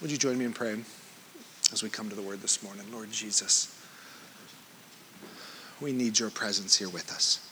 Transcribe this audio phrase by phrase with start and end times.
[0.00, 0.84] Would you join me in praying
[1.72, 2.84] as we come to the word this morning?
[2.92, 3.76] Lord Jesus,
[5.80, 7.44] we need your presence here with us.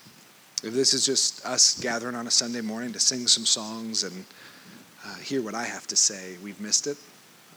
[0.63, 4.23] If this is just us gathering on a Sunday morning to sing some songs and
[5.05, 6.95] uh, hear what I have to say, we've missed it,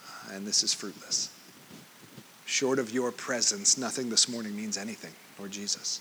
[0.09, 1.31] uh, and this is fruitless.
[2.45, 6.01] Short of your presence, nothing this morning means anything, Lord Jesus.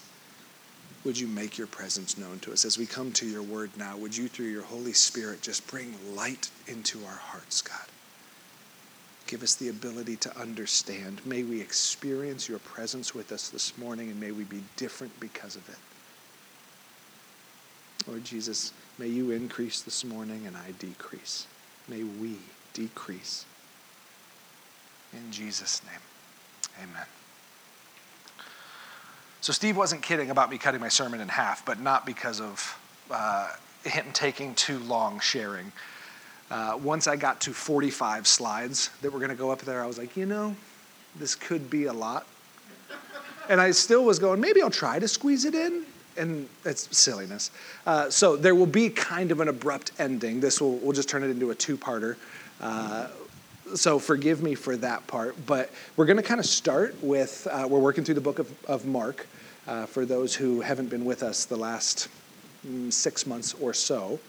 [1.04, 3.96] Would you make your presence known to us as we come to your word now?
[3.98, 7.86] Would you, through your Holy Spirit, just bring light into our hearts, God?
[9.30, 11.22] Give us the ability to understand.
[11.24, 15.56] May we experience your presence with us this morning, and may we be different because
[15.56, 15.76] of it.
[18.08, 21.46] Lord Jesus, may you increase this morning and I decrease.
[21.88, 22.38] May we
[22.74, 23.46] decrease.
[25.14, 26.02] In Jesus' name,
[26.90, 27.06] amen.
[29.42, 32.80] So, Steve wasn't kidding about me cutting my sermon in half, but not because of
[33.12, 33.52] uh,
[33.84, 35.72] him taking too long sharing.
[36.52, 39.86] Uh, once I got to 45 slides that were going to go up there, I
[39.86, 40.56] was like, you know,
[41.16, 42.26] this could be a lot.
[43.50, 45.86] And I still was going, maybe I'll try to squeeze it in.
[46.18, 47.52] And it's silliness.
[47.86, 50.40] Uh, so there will be kind of an abrupt ending.
[50.42, 52.18] This will, we'll just turn it into a two parter.
[52.60, 53.08] Uh,
[53.76, 55.36] so forgive me for that part.
[55.46, 58.52] But we're going to kind of start with, uh, we're working through the book of,
[58.66, 59.28] of Mark
[59.68, 62.10] uh, for those who haven't been with us the last
[62.68, 64.20] mm, six months or so.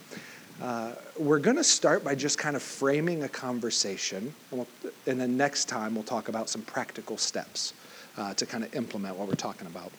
[0.60, 5.18] Uh, we're going to start by just kind of framing a conversation, and, we'll, and,
[5.20, 7.72] then next time we'll talk about some practical steps
[8.18, 9.90] uh, to kind of implement what we're talking about.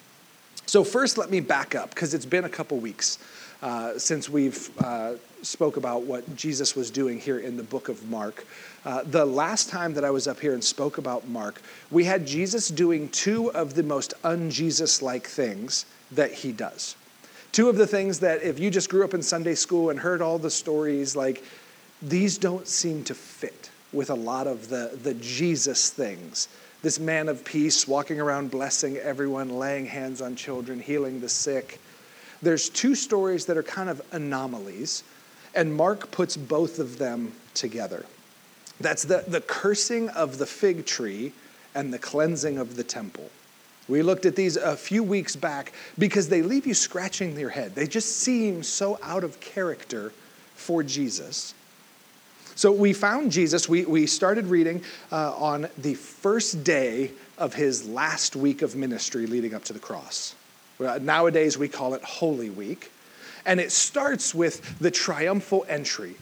[0.67, 3.17] So first, let me back up because it's been a couple weeks
[3.61, 8.07] uh, since we've uh, spoke about what Jesus was doing here in the book of
[8.07, 8.45] Mark.
[8.85, 12.25] Uh, the last time that I was up here and spoke about Mark, we had
[12.25, 16.95] Jesus doing two of the most un-Jesus like things that he does.
[17.52, 20.21] Two of the things that if you just grew up in Sunday school and heard
[20.21, 21.44] all the stories, like
[22.02, 26.47] these don't seem to fit with a lot of the, the Jesus things.
[26.81, 31.79] This man of peace walking around blessing everyone, laying hands on children, healing the sick.
[32.41, 35.03] There's two stories that are kind of anomalies,
[35.53, 38.06] and Mark puts both of them together.
[38.79, 41.33] That's the, the cursing of the fig tree
[41.75, 43.29] and the cleansing of the temple.
[43.88, 47.75] We looked at these a few weeks back because they leave you scratching your head.
[47.75, 50.14] They just seem so out of character
[50.56, 51.53] for Jesus.
[52.56, 57.88] So we found Jesus, we, we started reading uh, on the first day of his
[57.88, 60.36] last week of ministry leading up to the cross.
[60.80, 62.92] Nowadays we call it Holy Week.
[63.46, 66.16] And it starts with the triumphal entry.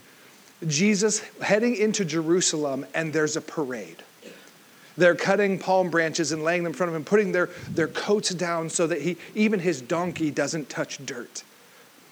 [0.67, 4.03] Jesus heading into Jerusalem, and there's a parade.
[4.99, 8.31] They're cutting palm branches and laying them in front of him, putting their, their coats
[8.31, 11.43] down so that he, even his donkey doesn't touch dirt.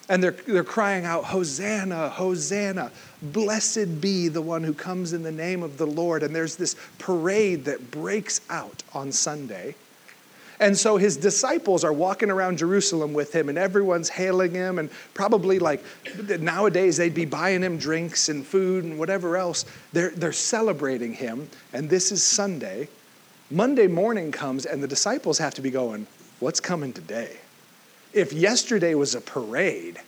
[0.09, 5.33] And they're, they're crying out, Hosanna, Hosanna, blessed be the one who comes in the
[5.33, 6.23] name of the Lord.
[6.23, 9.75] And there's this parade that breaks out on Sunday.
[10.59, 14.79] And so his disciples are walking around Jerusalem with him, and everyone's hailing him.
[14.79, 15.83] And probably, like
[16.39, 19.65] nowadays, they'd be buying him drinks and food and whatever else.
[19.93, 21.49] They're, they're celebrating him.
[21.73, 22.87] And this is Sunday.
[23.51, 26.07] Monday morning comes, and the disciples have to be going,
[26.39, 27.37] What's coming today?
[28.13, 29.99] If yesterday was a parade,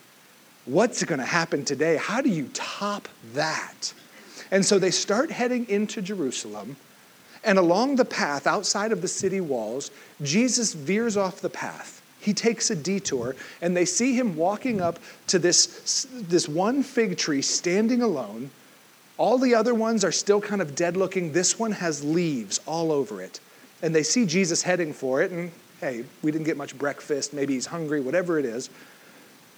[0.66, 1.98] what's going to happen today?
[1.98, 3.94] How do you top that?
[4.52, 6.76] And so they start heading into Jerusalem.
[7.44, 9.92] And along the path outside of the city walls,
[10.22, 12.02] Jesus veers off the path.
[12.20, 17.18] He takes a detour, and they see him walking up to this, this one fig
[17.18, 18.52] tree standing alone.
[19.18, 21.32] All the other ones are still kind of dead looking.
[21.32, 23.40] This one has leaves all over it.
[23.82, 27.34] And they see Jesus heading for it, and hey, we didn't get much breakfast.
[27.34, 28.70] Maybe he's hungry, whatever it is.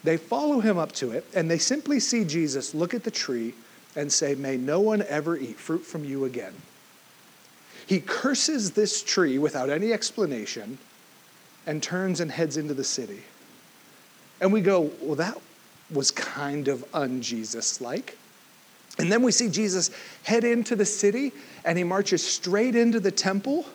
[0.04, 3.54] They follow him up to it, and they simply see Jesus look at the tree
[3.96, 6.54] and say, May no one ever eat fruit from you again.
[7.86, 10.78] He curses this tree without any explanation
[11.66, 13.22] and turns and heads into the city.
[14.40, 15.38] And we go, well, that
[15.92, 18.18] was kind of un Jesus like.
[18.98, 19.92] And then we see Jesus
[20.24, 21.32] head into the city
[21.64, 23.66] and he marches straight into the temple.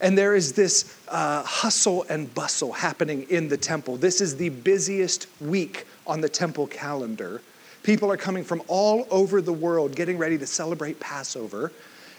[0.00, 3.96] And there is this uh, hustle and bustle happening in the temple.
[3.96, 7.40] This is the busiest week on the temple calendar.
[7.82, 11.72] People are coming from all over the world getting ready to celebrate Passover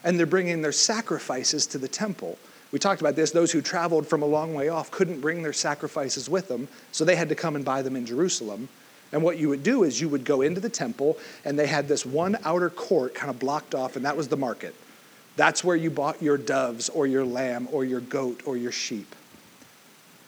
[0.03, 2.37] and they're bringing their sacrifices to the temple.
[2.71, 3.31] We talked about this.
[3.31, 7.03] Those who traveled from a long way off couldn't bring their sacrifices with them, so
[7.03, 8.69] they had to come and buy them in Jerusalem.
[9.11, 11.87] And what you would do is you would go into the temple, and they had
[11.87, 14.75] this one outer court kind of blocked off, and that was the market.
[15.35, 19.15] That's where you bought your doves, or your lamb, or your goat, or your sheep.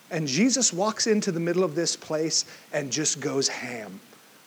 [0.09, 3.99] And Jesus walks into the middle of this place and just goes ham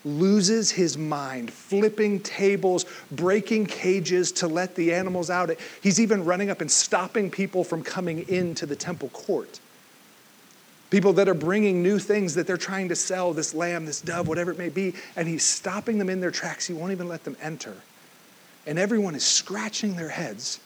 [0.05, 5.51] loses his mind, flipping tables, breaking cages to let the animals out.
[5.83, 9.61] He's even running up and stopping people from coming into the temple court.
[10.91, 14.29] People that are bringing new things that they're trying to sell, this lamb, this dove,
[14.29, 16.67] whatever it may be, and he's stopping them in their tracks.
[16.67, 17.75] He won't even let them enter.
[18.67, 20.61] And everyone is scratching their heads.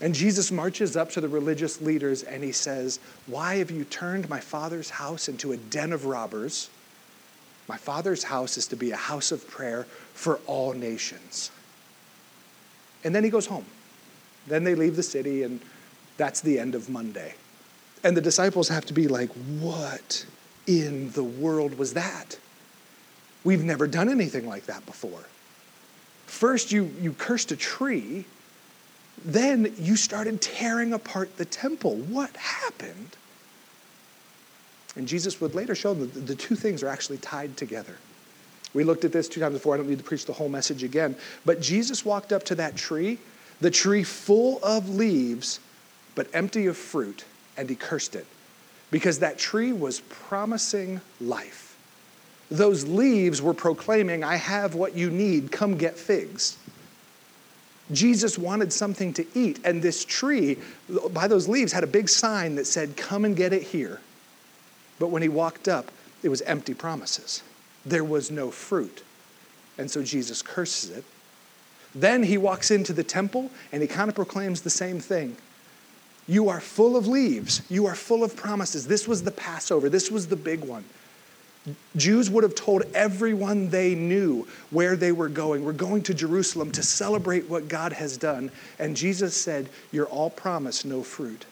[0.00, 4.28] And Jesus marches up to the religious leaders and he says, Why have you turned
[4.28, 6.68] my father's house into a den of robbers?
[7.68, 11.50] My father's house is to be a house of prayer for all nations.
[13.02, 13.64] And then he goes home.
[14.46, 15.60] Then they leave the city, and
[16.16, 17.34] that's the end of Monday.
[18.02, 19.30] And the disciples have to be like,
[19.60, 20.26] What
[20.66, 22.38] in the world was that?
[23.44, 25.24] We've never done anything like that before.
[26.26, 28.24] First, you, you cursed a tree,
[29.24, 31.96] then you started tearing apart the temple.
[31.96, 33.16] What happened?
[34.96, 37.96] And Jesus would later show them that the two things are actually tied together.
[38.74, 39.74] We looked at this two times before.
[39.74, 41.16] I don't need to preach the whole message again.
[41.44, 43.18] But Jesus walked up to that tree,
[43.60, 45.60] the tree full of leaves,
[46.14, 47.24] but empty of fruit,
[47.56, 48.26] and he cursed it
[48.90, 51.76] because that tree was promising life.
[52.48, 56.56] Those leaves were proclaiming, I have what you need, come get figs.
[57.90, 60.58] Jesus wanted something to eat, and this tree,
[61.10, 64.00] by those leaves, had a big sign that said, Come and get it here.
[64.98, 65.90] But when he walked up,
[66.22, 67.42] it was empty promises.
[67.84, 69.02] There was no fruit.
[69.78, 71.04] And so Jesus curses it.
[71.94, 75.36] Then he walks into the temple and he kind of proclaims the same thing.
[76.26, 77.62] You are full of leaves.
[77.68, 78.86] You are full of promises.
[78.86, 79.88] This was the Passover.
[79.88, 80.84] This was the big one.
[81.96, 85.64] Jews would have told everyone they knew where they were going.
[85.64, 88.50] We're going to Jerusalem to celebrate what God has done.
[88.78, 91.46] And Jesus said, You're all promise, no fruit.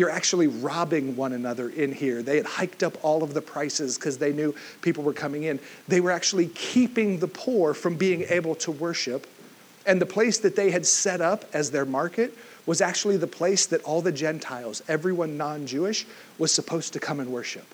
[0.00, 2.22] You're actually robbing one another in here.
[2.22, 5.60] They had hiked up all of the prices because they knew people were coming in.
[5.88, 9.26] They were actually keeping the poor from being able to worship.
[9.84, 12.32] And the place that they had set up as their market
[12.64, 16.06] was actually the place that all the Gentiles, everyone non Jewish,
[16.38, 17.66] was supposed to come and worship.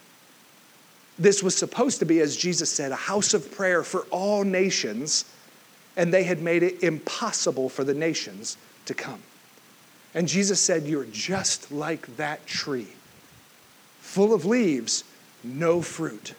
[1.21, 5.27] This was supposed to be, as Jesus said, a house of prayer for all nations,
[5.97, 8.57] and they had made it impossible for the nations
[8.87, 9.23] to come.
[10.17, 12.89] And Jesus said, You're just like that tree,
[14.01, 15.05] full of leaves,
[15.45, 16.35] no fruit.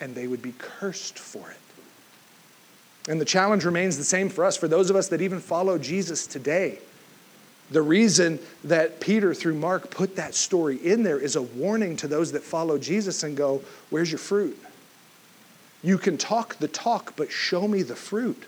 [0.00, 1.58] And they would be cursed for it.
[3.08, 5.76] And the challenge remains the same for us, for those of us that even follow
[5.76, 6.78] Jesus today.
[7.70, 12.08] The reason that Peter, through Mark, put that story in there is a warning to
[12.08, 14.58] those that follow Jesus and go, Where's your fruit?
[15.82, 18.44] You can talk the talk, but show me the fruit.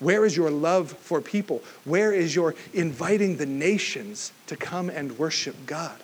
[0.00, 1.62] Where is your love for people?
[1.84, 6.02] Where is your inviting the nations to come and worship God?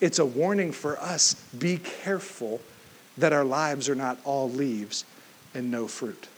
[0.00, 2.60] It's a warning for us be careful
[3.16, 5.04] that our lives are not all leaves
[5.54, 6.28] and no fruit.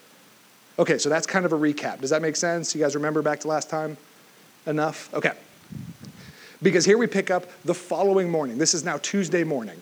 [0.78, 2.00] Okay, so that's kind of a recap.
[2.00, 2.74] Does that make sense?
[2.74, 3.96] You guys remember back to last time?
[4.66, 5.12] Enough?
[5.12, 5.32] Okay.
[6.62, 8.58] Because here we pick up the following morning.
[8.58, 9.80] This is now Tuesday morning.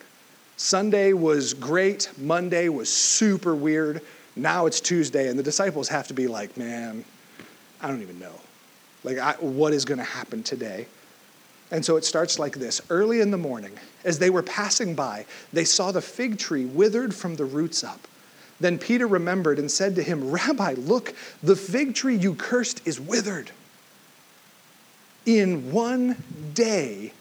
[0.57, 4.03] Sunday was great, Monday was super weird.
[4.39, 7.05] Now it's Tuesday, and the disciples have to be like, man,
[7.81, 8.35] I don't even know.
[9.05, 10.87] Like, I, what is going to happen today?
[11.71, 13.73] And so it starts like this Early in the morning,
[14.05, 18.01] as they were passing by, they saw the fig tree withered from the roots up.
[18.61, 22.99] Then Peter remembered and said to him, Rabbi, look, the fig tree you cursed is
[22.99, 23.51] withered.
[25.27, 26.17] In one
[26.55, 27.13] day,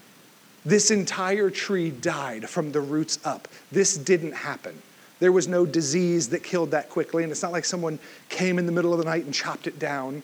[0.65, 3.47] this entire tree died from the roots up.
[3.71, 4.81] This didn't happen.
[5.19, 8.65] There was no disease that killed that quickly, and it's not like someone came in
[8.65, 10.21] the middle of the night and chopped it down.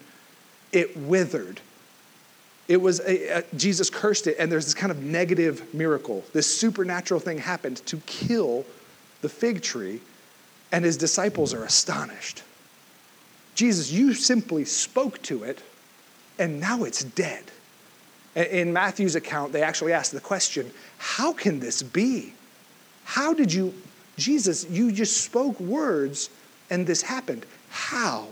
[0.72, 1.60] It withered.
[2.68, 6.24] It was a, a, Jesus cursed it, and there's this kind of negative miracle.
[6.32, 8.66] This supernatural thing happened to kill
[9.22, 10.00] the fig tree,
[10.72, 12.44] and his disciples are astonished.
[13.56, 15.62] Jesus, you simply spoke to it,
[16.40, 17.44] and now it's dead.
[18.36, 22.34] In Matthew's account, they actually ask the question how can this be?
[23.04, 23.74] How did you
[24.18, 26.30] Jesus, you just spoke words
[26.70, 27.46] and this happened.
[27.70, 28.28] How?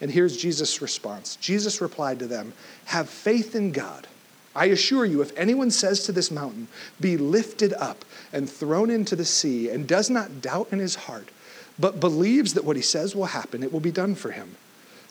[0.00, 2.52] And here's Jesus' response Jesus replied to them
[2.86, 4.06] Have faith in God.
[4.54, 6.68] I assure you, if anyone says to this mountain,
[7.00, 11.28] Be lifted up and thrown into the sea, and does not doubt in his heart,
[11.78, 14.56] but believes that what he says will happen, it will be done for him.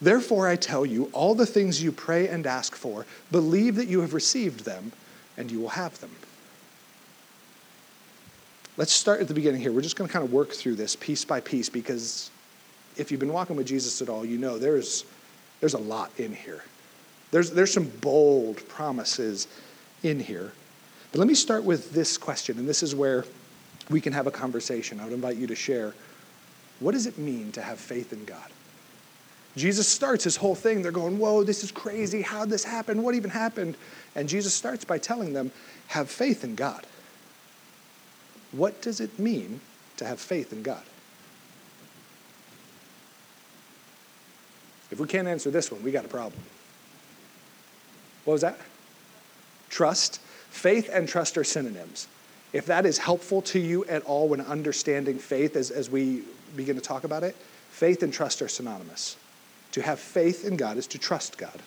[0.02, 4.02] Therefore, I tell you, all the things you pray and ask for, believe that you
[4.02, 4.92] have received them,
[5.38, 6.12] and you will have them.
[8.78, 9.72] Let's start at the beginning here.
[9.72, 12.30] We're just going to kind of work through this piece by piece because
[12.98, 15.06] if you've been walking with Jesus at all, you know there's,
[15.62, 16.64] there's a lot in here.
[17.32, 19.48] There's, there's some bold promises
[20.04, 20.52] in here.
[21.12, 23.24] But let me start with this question, and this is where
[23.90, 25.00] we can have a conversation.
[25.00, 25.94] I would invite you to share
[26.82, 28.50] what does it mean to have faith in God?
[29.56, 30.82] Jesus starts his whole thing.
[30.82, 32.22] They're going, Whoa, this is crazy.
[32.22, 33.02] How'd this happen?
[33.02, 33.78] What even happened?
[34.16, 35.52] And Jesus starts by telling them,
[35.88, 36.86] Have faith in God.
[38.56, 39.60] What does it mean
[39.98, 40.84] to have faith in God?
[44.92, 46.42] If we can't answer this one, we got a problem.
[48.24, 48.58] What was that?
[49.70, 50.22] Trust.
[50.50, 52.08] Faith and trust are synonyms.
[52.54, 56.24] If that is helpful to you at all when understanding faith as, as we
[56.56, 57.36] begin to talk about it,
[57.70, 59.18] faith and trust are synonymous.
[59.74, 61.62] To have faith in God is to trust God.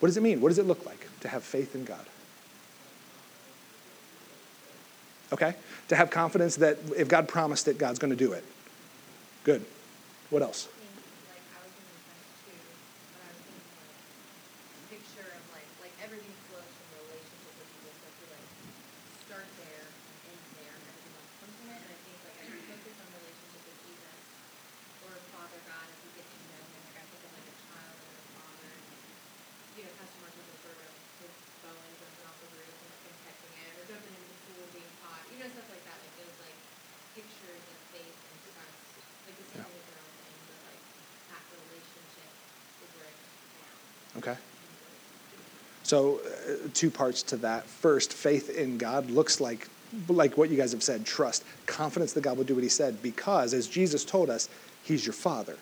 [0.00, 0.42] What does it mean?
[0.42, 2.04] What does it look like to have faith in God?
[5.32, 5.54] Okay?
[5.88, 8.44] To have confidence that if God promised it, God's going to do it.
[9.44, 9.64] Good.
[10.30, 10.68] What else?
[45.86, 47.64] So, uh, two parts to that.
[47.64, 49.68] First, faith in God looks like
[50.08, 53.00] like what you guys have said, trust, confidence that God will do what he said
[53.02, 54.48] because as Jesus told us,
[54.82, 55.56] he's your father.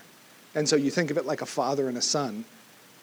[0.55, 2.47] And so you think of it like a father and a son.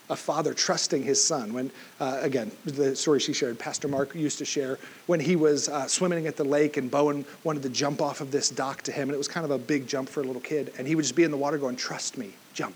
[0.09, 1.53] A father trusting his son.
[1.53, 5.69] When, uh, again, the story she shared, Pastor Mark used to share when he was
[5.69, 8.91] uh, swimming at the lake and Bowen wanted to jump off of this dock to
[8.91, 10.73] him, and it was kind of a big jump for a little kid.
[10.79, 12.75] And he would just be in the water going, Trust me, jump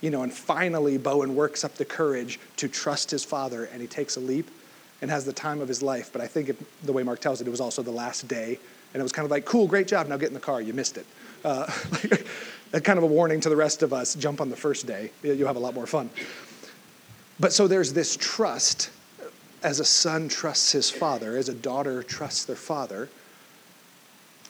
[0.00, 3.86] you know, and finally Bowen works up the courage to trust his father and he
[3.86, 4.50] takes a leap
[5.00, 6.10] and has the time of his life.
[6.12, 8.58] But I think it, the way Mark tells it, it was also the last day.
[8.92, 10.72] And it was kind of like, cool, great job, now get in the car, you
[10.72, 11.06] missed it.
[11.44, 11.70] Uh,
[12.82, 15.46] kind of a warning to the rest of us jump on the first day, you'll
[15.46, 16.08] have a lot more fun.
[17.38, 18.90] But so there's this trust
[19.62, 23.08] as a son trusts his father, as a daughter trusts their father,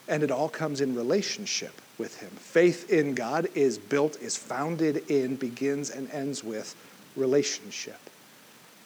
[0.08, 2.30] and it all comes in relationship with Him.
[2.30, 6.74] Faith in God is built, is founded in, begins, and ends with
[7.16, 7.98] relationship.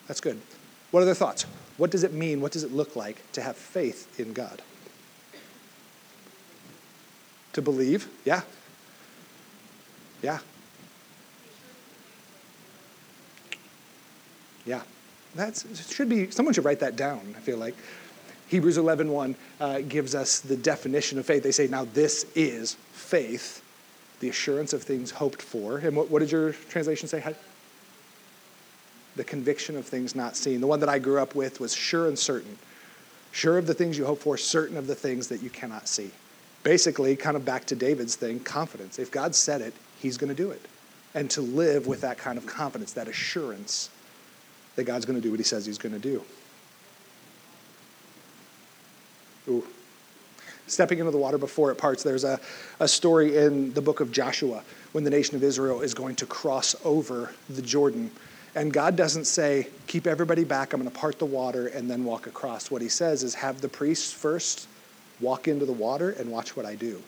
[0.06, 0.40] That's good.
[0.90, 1.46] What are their thoughts?
[1.76, 2.40] What does it mean?
[2.40, 4.62] What does it look like to have faith in God?
[7.54, 8.08] To believe?
[8.24, 8.42] Yeah.
[10.22, 10.38] Yeah.
[14.66, 14.82] Yeah.
[15.36, 17.74] That should be, someone should write that down, I feel like.
[18.50, 21.44] Hebrews 11.1 uh, gives us the definition of faith.
[21.44, 23.62] They say, now this is faith,
[24.18, 25.78] the assurance of things hoped for.
[25.78, 27.20] And what, what did your translation say?
[27.20, 27.32] How?
[29.14, 30.60] The conviction of things not seen.
[30.60, 32.58] The one that I grew up with was sure and certain.
[33.30, 36.10] Sure of the things you hope for, certain of the things that you cannot see.
[36.64, 38.98] Basically, kind of back to David's thing, confidence.
[38.98, 40.60] If God said it, he's going to do it.
[41.14, 43.90] And to live with that kind of confidence, that assurance
[44.74, 46.24] that God's going to do what he says he's going to do.
[50.70, 52.02] Stepping into the water before it parts.
[52.02, 52.38] There's a,
[52.78, 54.62] a story in the book of Joshua
[54.92, 58.10] when the nation of Israel is going to cross over the Jordan.
[58.54, 62.04] And God doesn't say, keep everybody back, I'm going to part the water and then
[62.04, 62.70] walk across.
[62.70, 64.68] What he says is, have the priests first
[65.20, 67.02] walk into the water and watch what I do.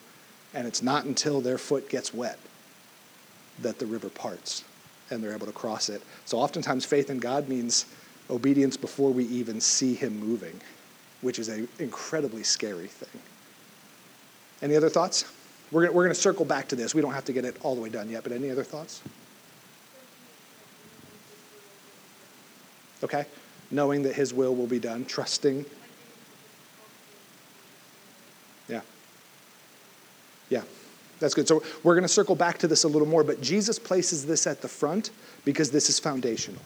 [0.54, 2.38] And it's not until their foot gets wet
[3.60, 4.64] that the river parts
[5.10, 6.02] and they're able to cross it.
[6.24, 7.86] So oftentimes, faith in God means
[8.30, 10.60] obedience before we even see him moving
[11.22, 13.22] which is an incredibly scary thing.
[14.62, 15.24] Any other thoughts?
[15.72, 16.94] We're going we're to circle back to this.
[16.94, 19.02] We don't have to get it all the way done yet, but any other thoughts?
[23.02, 23.24] Okay?
[23.70, 25.64] Knowing that His will will be done, trusting.
[28.68, 28.82] Yeah.
[30.48, 30.62] Yeah.
[31.18, 31.48] That's good.
[31.48, 34.46] So we're going to circle back to this a little more, but Jesus places this
[34.46, 35.10] at the front
[35.44, 36.60] because this is foundational.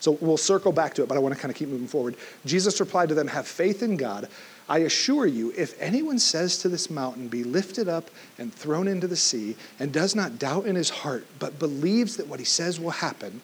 [0.00, 2.16] So we'll circle back to it, but I want to kind of keep moving forward.
[2.46, 4.28] Jesus replied to them, Have faith in God.
[4.70, 9.08] I assure you, if anyone says to this mountain, Be lifted up and thrown into
[9.08, 12.78] the sea, and does not doubt in his heart, but believes that what he says
[12.78, 13.42] will happen,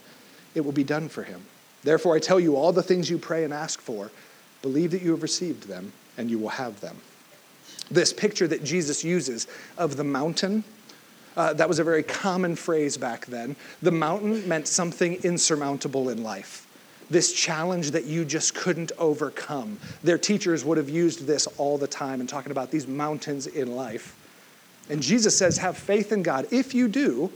[0.55, 1.43] it will be done for him.
[1.83, 4.11] Therefore, I tell you, all the things you pray and ask for,
[4.63, 6.97] believe that you have received them, and you will have them.
[7.91, 10.65] This picture that Jesus uses of the mountain
[11.37, 13.57] uh, that was a very common phrase back then.
[13.83, 16.66] The mountain meant something insurmountable in life,
[17.11, 19.79] this challenge that you just couldn't overcome.
[20.03, 23.77] Their teachers would have used this all the time and talking about these mountains in
[23.77, 24.17] life.
[24.89, 26.47] And Jesus says, Have faith in God.
[26.51, 27.31] If you do,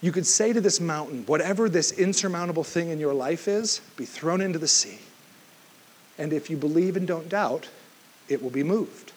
[0.00, 4.04] you could say to this mountain, whatever this insurmountable thing in your life is, be
[4.04, 4.98] thrown into the sea.
[6.18, 7.68] And if you believe and don't doubt,
[8.28, 9.12] it will be moved.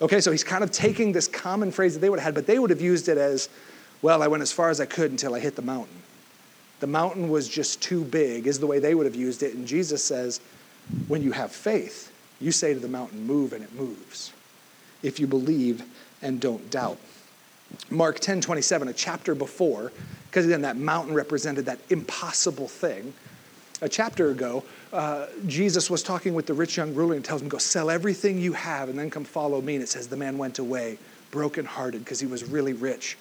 [0.00, 2.46] Okay, so he's kind of taking this common phrase that they would have had, but
[2.46, 3.48] they would have used it as,
[4.02, 6.02] well, I went as far as I could until I hit the mountain.
[6.84, 9.54] The mountain was just too big, is the way they would have used it.
[9.54, 10.42] And Jesus says,
[11.08, 12.12] when you have faith,
[12.42, 14.34] you say to the mountain, move, and it moves.
[15.02, 15.82] If you believe
[16.20, 16.98] and don't doubt.
[17.88, 19.92] Mark 10 27, a chapter before,
[20.26, 23.14] because again, that mountain represented that impossible thing.
[23.80, 24.62] A chapter ago,
[24.92, 28.38] uh, Jesus was talking with the rich young ruler and tells him, Go sell everything
[28.38, 29.76] you have and then come follow me.
[29.76, 30.98] And it says, The man went away
[31.30, 33.16] brokenhearted because he was really rich.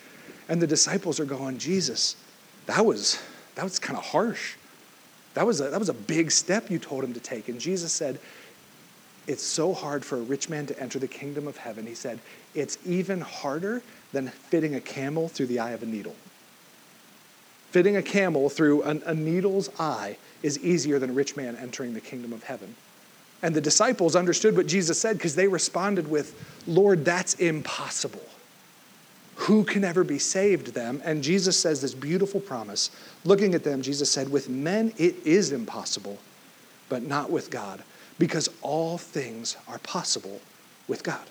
[0.50, 2.18] And the disciples are going, Jesus,
[2.66, 3.22] that was,
[3.56, 4.56] that was kind of harsh.
[5.34, 7.50] That was, a, that was a big step you told him to take.
[7.50, 8.20] And Jesus said,
[9.28, 11.88] It's so hard for a rich man to enter the kingdom of heaven.
[11.88, 12.20] He said,
[12.54, 13.82] It's even harder
[14.12, 16.16] than fitting a camel through the eye of a needle.
[17.72, 21.96] Fitting a camel through an, a needle's eye is easier than a rich man entering
[21.96, 22.76] the kingdom of heaven.
[23.42, 28.24] And the disciples understood what Jesus said because they responded with, Lord, that's impossible.
[29.36, 31.02] Who can ever be saved them?
[31.04, 32.92] And Jesus says this beautiful promise.
[33.26, 36.20] Looking at them, Jesus said, With men it is impossible,
[36.90, 37.84] but not with God,
[38.20, 40.40] because all things are possible
[40.88, 41.26] with God.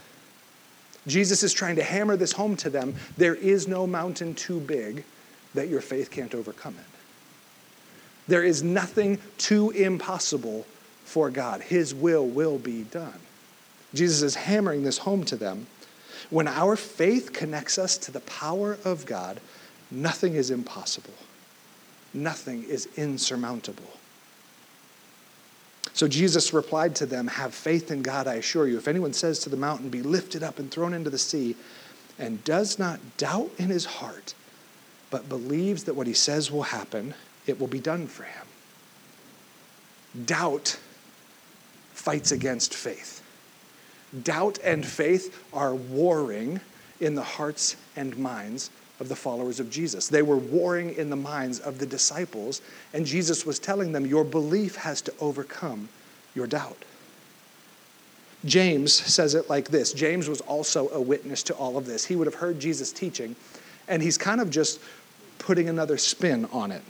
[1.07, 2.95] Jesus is trying to hammer this home to them.
[3.17, 5.05] There is no mountain too big
[5.55, 6.93] that your faith can't overcome it.
[8.29, 10.65] There is nothing too impossible
[11.05, 11.61] for God.
[11.61, 13.19] His will will be done.
[13.95, 15.67] Jesus is hammering this home to them.
[16.33, 19.39] When our faith connects us to the power of God,
[19.91, 21.13] nothing is impossible,
[22.15, 23.99] nothing is insurmountable.
[25.93, 28.79] So Jesus replied to them, Have faith in God, I assure you.
[28.79, 31.55] If anyone says to the mountain, Be lifted up and thrown into the sea,
[32.19, 34.33] and does not doubt in his heart,
[35.11, 37.13] but believes that what he says will happen,
[37.47, 38.47] it will be done for him.
[40.25, 40.79] Doubt
[41.93, 43.22] fights against faith.
[44.23, 46.61] Doubt and faith are warring
[47.01, 50.09] in the hearts and minds of the followers of Jesus.
[50.09, 54.25] They were warring in the minds of the disciples, and Jesus was telling them, Your
[54.25, 55.89] belief has to overcome
[56.35, 56.85] your doubt.
[58.45, 62.05] James says it like this James was also a witness to all of this.
[62.05, 63.35] He would have heard Jesus teaching,
[63.89, 64.81] and he's kind of just
[65.39, 66.83] putting another spin on it.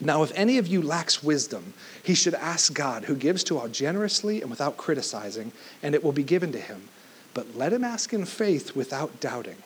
[0.00, 3.68] Now, if any of you lacks wisdom, he should ask God, who gives to all
[3.68, 6.88] generously and without criticizing, and it will be given to him.
[7.34, 9.56] But let him ask in faith without doubting.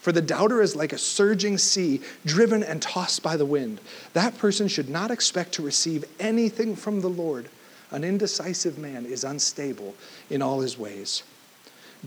[0.00, 3.80] For the doubter is like a surging sea, driven and tossed by the wind.
[4.12, 7.48] That person should not expect to receive anything from the Lord.
[7.90, 9.94] An indecisive man is unstable
[10.28, 11.22] in all his ways.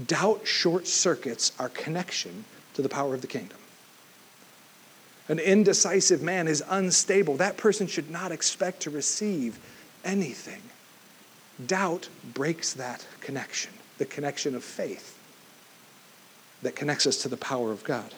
[0.06, 3.58] Doubt short circuits our connection to the power of the kingdom.
[5.30, 7.36] An indecisive man is unstable.
[7.38, 9.60] That person should not expect to receive
[10.06, 10.62] anything.
[11.66, 15.18] Doubt breaks that connection, the connection of faith
[16.62, 18.14] that connects us to the power of God.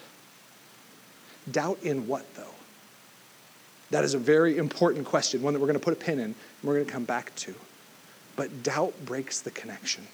[1.50, 2.54] Doubt in what, though?
[3.90, 6.24] That is a very important question, one that we're going to put a pin in
[6.26, 7.54] and we're going to come back to.
[8.36, 10.06] But doubt breaks the connection.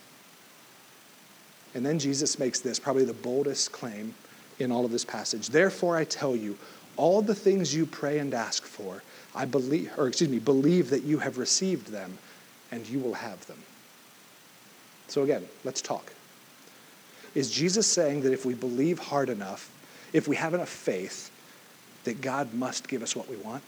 [1.75, 4.15] And then Jesus makes this probably the boldest claim
[4.59, 5.49] in all of this passage.
[5.49, 6.57] Therefore, I tell you,
[6.97, 9.03] all the things you pray and ask for,
[9.35, 12.19] I believe, or excuse me, believe that you have received them
[12.71, 13.59] and you will have them.
[15.09, 16.13] So again, let's talk.
[17.35, 19.71] Is Jesus saying that if we believe hard enough,
[20.13, 21.31] if we have enough faith,
[22.05, 23.63] that God must give us what we want?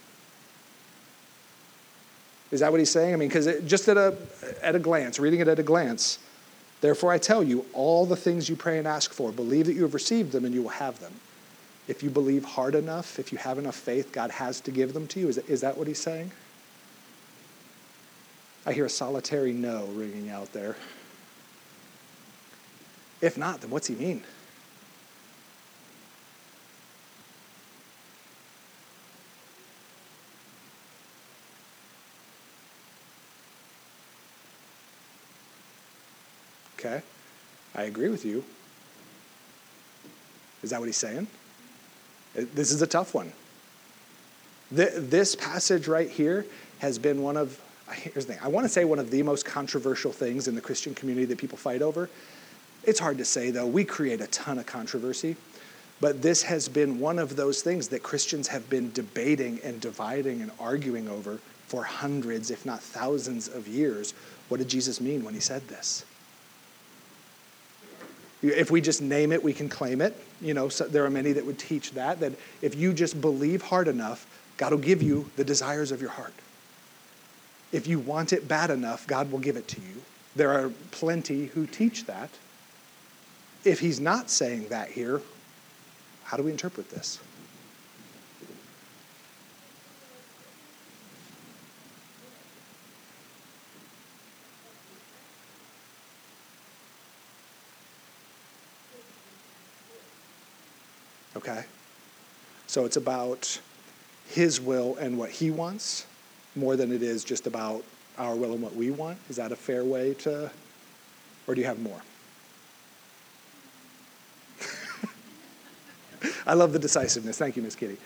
[2.50, 3.12] Is that what he's saying?
[3.12, 4.16] I mean, because just at a,
[4.62, 6.18] at a glance, reading it at a glance,
[6.80, 9.82] therefore I tell you, all the things you pray and ask for, believe that you
[9.82, 11.12] have received them and you will have them.
[11.88, 15.06] If you believe hard enough, if you have enough faith, God has to give them
[15.08, 15.28] to you.
[15.28, 16.30] Is that, is that what he's saying?
[18.66, 20.76] I hear a solitary no ringing out there.
[23.22, 24.22] If not, then what's he mean?
[36.78, 37.02] Okay,
[37.74, 38.44] I agree with you.
[40.62, 41.26] Is that what he's saying?
[42.54, 43.32] This is a tough one.
[44.70, 46.44] This passage right here
[46.78, 47.60] has been one of,
[47.92, 50.60] here's the thing, I want to say one of the most controversial things in the
[50.60, 52.10] Christian community that people fight over.
[52.84, 53.66] It's hard to say, though.
[53.66, 55.36] We create a ton of controversy.
[56.00, 60.42] But this has been one of those things that Christians have been debating and dividing
[60.42, 64.14] and arguing over for hundreds, if not thousands of years.
[64.48, 66.04] What did Jesus mean when he said this?
[68.42, 70.16] If we just name it, we can claim it.
[70.40, 73.62] You know, so there are many that would teach that, that if you just believe
[73.62, 76.32] hard enough, God will give you the desires of your heart.
[77.72, 80.02] If you want it bad enough, God will give it to you.
[80.36, 82.30] There are plenty who teach that.
[83.64, 85.20] If he's not saying that here,
[86.24, 87.18] how do we interpret this?
[101.36, 101.64] Okay?
[102.78, 103.58] So it's about
[104.30, 106.06] his will and what he wants
[106.54, 107.82] more than it is just about
[108.16, 109.18] our will and what we want.
[109.28, 110.48] Is that a fair way to,
[111.48, 112.00] or do you have more?
[116.46, 117.36] I love the decisiveness.
[117.36, 117.96] Thank you, Miss Kitty.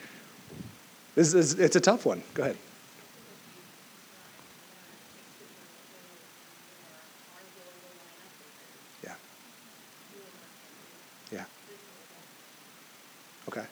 [1.16, 2.22] This is, it's a tough one.
[2.32, 2.56] Go ahead.
[9.04, 9.12] Yeah.
[11.30, 11.44] Yeah.
[13.50, 13.66] Okay.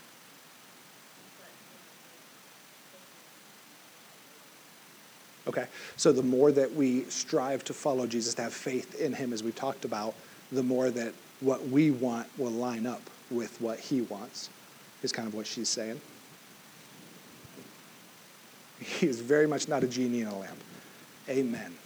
[5.51, 5.67] Okay.
[6.01, 9.43] So the more that we strive to follow Jesus, to have faith in him, as
[9.43, 10.15] we talked about,
[10.51, 14.49] the more that what we want will line up with what he wants,
[15.03, 16.01] is kind of what she's saying.
[18.79, 20.57] He is very much not a genie in a lamp.
[21.29, 21.77] Amen.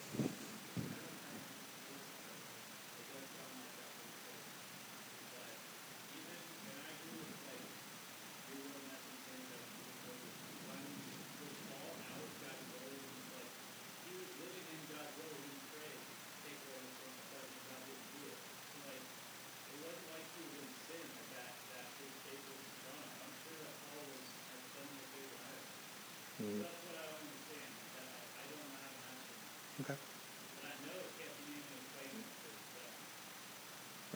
[29.81, 29.95] Okay.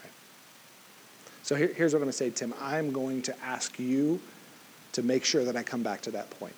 [0.03, 0.13] Right.
[1.49, 2.53] So here, here's what I'm going to say, Tim.
[2.61, 4.21] I'm going to ask you
[4.93, 6.53] to make sure that I come back to that point.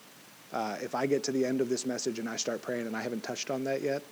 [0.53, 2.97] Uh, if I get to the end of this message and I start praying and
[2.97, 4.03] I haven't touched on that yet,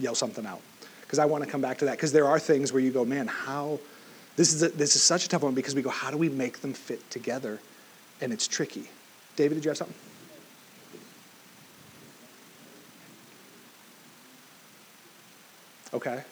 [0.00, 0.62] yell something out.
[1.02, 1.98] Because I want to come back to that.
[1.98, 3.78] Because there are things where you go, man, how,
[4.36, 6.30] this is, a, this is such a tough one because we go, how do we
[6.30, 7.60] make them fit together?
[8.22, 8.88] And it's tricky.
[9.36, 9.96] David, did you have something?
[15.92, 16.24] Okay.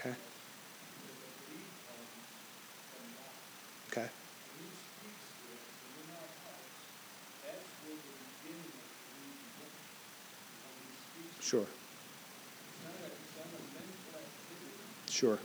[0.00, 0.14] Okay.
[3.90, 4.08] Okay.
[11.48, 11.64] Sure.
[15.08, 15.38] Sure.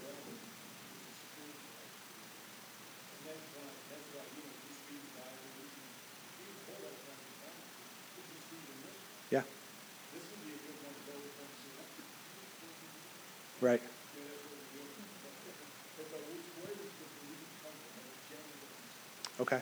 [9.32, 9.44] Yeah.
[13.62, 13.82] Right.
[19.40, 19.62] Okay.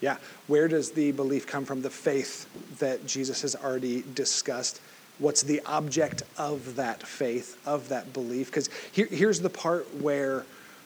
[0.00, 0.18] Yeah.
[0.46, 1.82] Where does the belief come from?
[1.82, 2.46] The faith
[2.78, 4.80] that Jesus has already discussed.
[5.22, 8.48] What's the object of that faith, of that belief?
[8.48, 10.44] Because here, here's the part where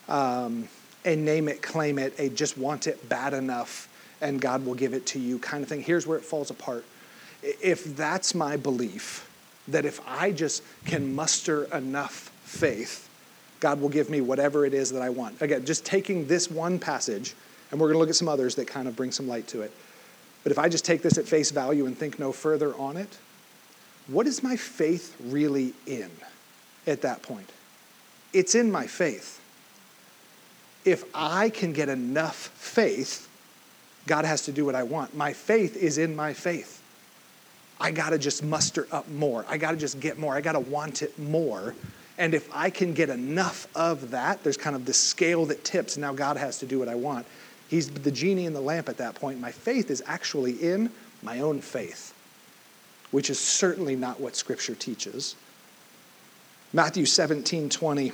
[0.08, 0.68] um,
[1.06, 3.88] a name it, claim it, a just want it bad enough,
[4.20, 5.82] and God will give it to you kind of thing.
[5.82, 6.84] Here's where it falls apart.
[7.42, 9.26] If that's my belief,
[9.68, 13.08] that if I just can muster enough faith,
[13.60, 15.40] God will give me whatever it is that I want.
[15.40, 17.34] Again, just taking this one passage,
[17.70, 19.62] and we're going to look at some others that kind of bring some light to
[19.62, 19.72] it.
[20.42, 23.18] But if I just take this at face value and think no further on it,
[24.08, 26.10] what is my faith really in
[26.86, 27.48] at that point?
[28.32, 29.40] It's in my faith.
[30.84, 33.28] If I can get enough faith,
[34.06, 35.16] God has to do what I want.
[35.16, 36.80] My faith is in my faith.
[37.80, 39.44] I got to just muster up more.
[39.48, 40.34] I got to just get more.
[40.34, 41.74] I got to want it more.
[42.16, 45.96] And if I can get enough of that, there's kind of this scale that tips.
[45.96, 47.26] Now God has to do what I want.
[47.68, 49.40] He's the genie in the lamp at that point.
[49.40, 50.90] My faith is actually in
[51.22, 52.15] my own faith
[53.10, 55.36] which is certainly not what Scripture teaches.
[56.72, 58.12] Matthew 17 20,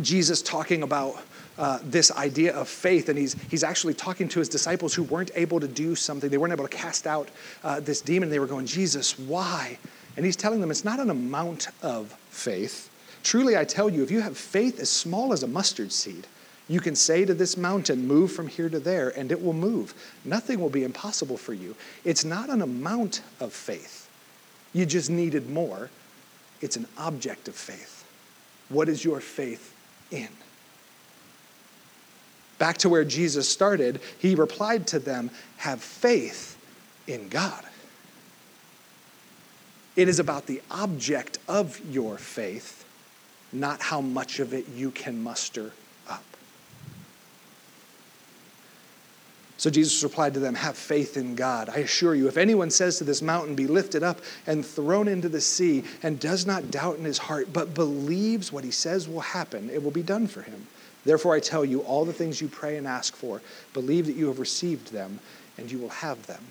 [0.00, 1.22] Jesus talking about
[1.58, 5.30] uh, this idea of faith, and he's, he's actually talking to his disciples who weren't
[5.34, 6.30] able to do something.
[6.30, 7.28] They weren't able to cast out
[7.62, 8.30] uh, this demon.
[8.30, 9.78] They were going, Jesus, why?
[10.16, 12.90] And he's telling them it's not an amount of faith.
[13.22, 16.26] Truly, I tell you, if you have faith as small as a mustard seed,
[16.68, 19.94] you can say to this mountain, Move from here to there, and it will move.
[20.24, 21.74] Nothing will be impossible for you.
[22.04, 24.01] It's not an amount of faith.
[24.72, 25.90] You just needed more.
[26.60, 28.04] It's an object of faith.
[28.68, 29.74] What is your faith
[30.10, 30.28] in?
[32.58, 36.56] Back to where Jesus started, he replied to them, Have faith
[37.06, 37.64] in God.
[39.96, 42.84] It is about the object of your faith,
[43.52, 45.72] not how much of it you can muster
[46.08, 46.24] up.
[49.62, 51.68] So Jesus replied to them, Have faith in God.
[51.68, 55.28] I assure you, if anyone says to this mountain, Be lifted up and thrown into
[55.28, 59.20] the sea, and does not doubt in his heart, but believes what he says will
[59.20, 60.66] happen, it will be done for him.
[61.04, 63.40] Therefore, I tell you, all the things you pray and ask for,
[63.72, 65.20] believe that you have received them,
[65.56, 66.42] and you will have them.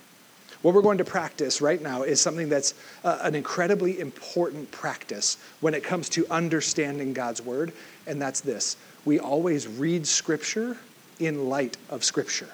[0.62, 5.36] What we're going to practice right now is something that's uh, an incredibly important practice
[5.60, 7.74] when it comes to understanding God's word,
[8.08, 10.78] and that's this we always read Scripture
[11.19, 12.47] in light of Scripture.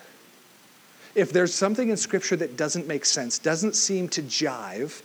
[1.17, 5.01] If there's something in Scripture that doesn't make sense, doesn't seem to jive,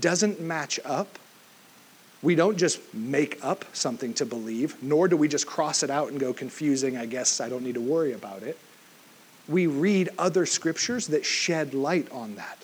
[0.00, 1.18] doesn't match up,
[2.22, 6.10] we don't just make up something to believe, nor do we just cross it out
[6.10, 8.56] and go confusing, I guess I don't need to worry about it
[9.48, 12.58] we read other scriptures that shed light on that.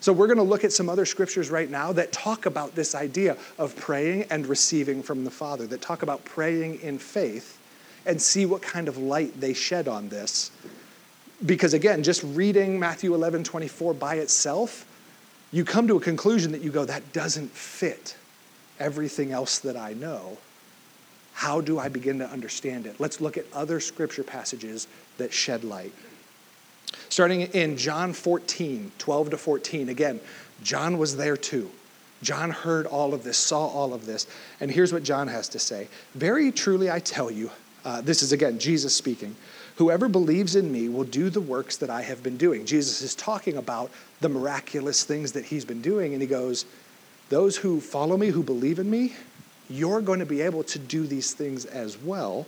[0.00, 2.94] So, we're going to look at some other scriptures right now that talk about this
[2.94, 7.58] idea of praying and receiving from the Father, that talk about praying in faith
[8.04, 10.50] and see what kind of light they shed on this.
[11.44, 14.86] Because, again, just reading Matthew 11 24 by itself,
[15.52, 18.16] you come to a conclusion that you go, that doesn't fit
[18.78, 20.38] everything else that I know.
[21.34, 23.00] How do I begin to understand it?
[23.00, 24.86] Let's look at other scripture passages
[25.18, 25.92] that shed light.
[27.08, 29.88] Starting in John 14, 12 to 14.
[29.88, 30.20] Again,
[30.62, 31.70] John was there too.
[32.22, 34.26] John heard all of this, saw all of this.
[34.60, 37.50] And here's what John has to say Very truly, I tell you,
[37.84, 39.34] uh, this is again Jesus speaking,
[39.76, 42.64] whoever believes in me will do the works that I have been doing.
[42.64, 46.12] Jesus is talking about the miraculous things that he's been doing.
[46.12, 46.64] And he goes,
[47.28, 49.14] Those who follow me, who believe in me,
[49.68, 52.46] you're going to be able to do these things as well,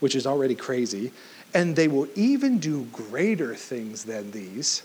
[0.00, 1.12] which is already crazy
[1.54, 4.82] and they will even do greater things than these.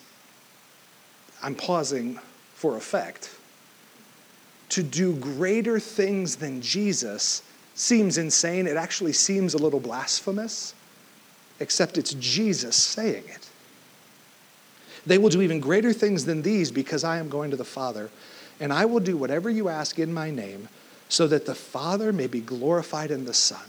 [1.42, 2.20] I'm pausing
[2.54, 3.34] for effect.
[4.70, 7.42] To do greater things than Jesus
[7.78, 8.68] seems insane.
[8.68, 10.74] It actually seems a little blasphemous,
[11.60, 13.50] except it's Jesus saying it.
[15.06, 18.10] They will do even greater things than these because I am going to the Father,
[18.60, 20.68] and I will do whatever you ask in my name
[21.08, 23.64] so that the Father may be glorified in the Son.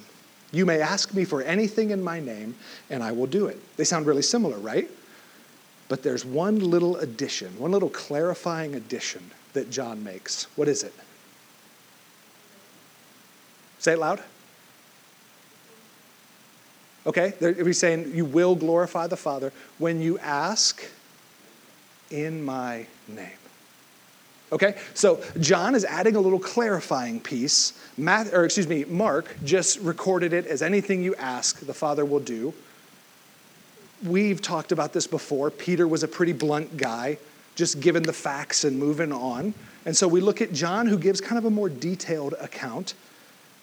[0.50, 2.56] You may ask me for anything in my name,
[2.88, 3.58] and I will do it.
[3.76, 4.90] They sound really similar, right?
[5.88, 10.44] But there's one little addition, one little clarifying addition that John makes.
[10.56, 10.94] What is it?
[13.78, 14.22] Say it loud.
[17.06, 20.84] Okay, he's saying, You will glorify the Father when you ask
[22.10, 23.30] in my name.
[24.50, 27.78] Okay, so John is adding a little clarifying piece.
[27.98, 32.20] Math, or excuse me, Mark just recorded it as anything you ask, the Father will
[32.20, 32.54] do.
[34.04, 35.50] We've talked about this before.
[35.50, 37.18] Peter was a pretty blunt guy,
[37.56, 39.52] just given the facts and moving on.
[39.84, 42.94] And so we look at John, who gives kind of a more detailed account.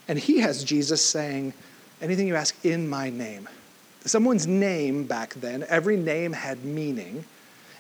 [0.08, 1.54] And he has Jesus saying,
[2.02, 3.48] Anything you ask in my name.
[4.04, 7.24] Someone's name back then, every name had meaning.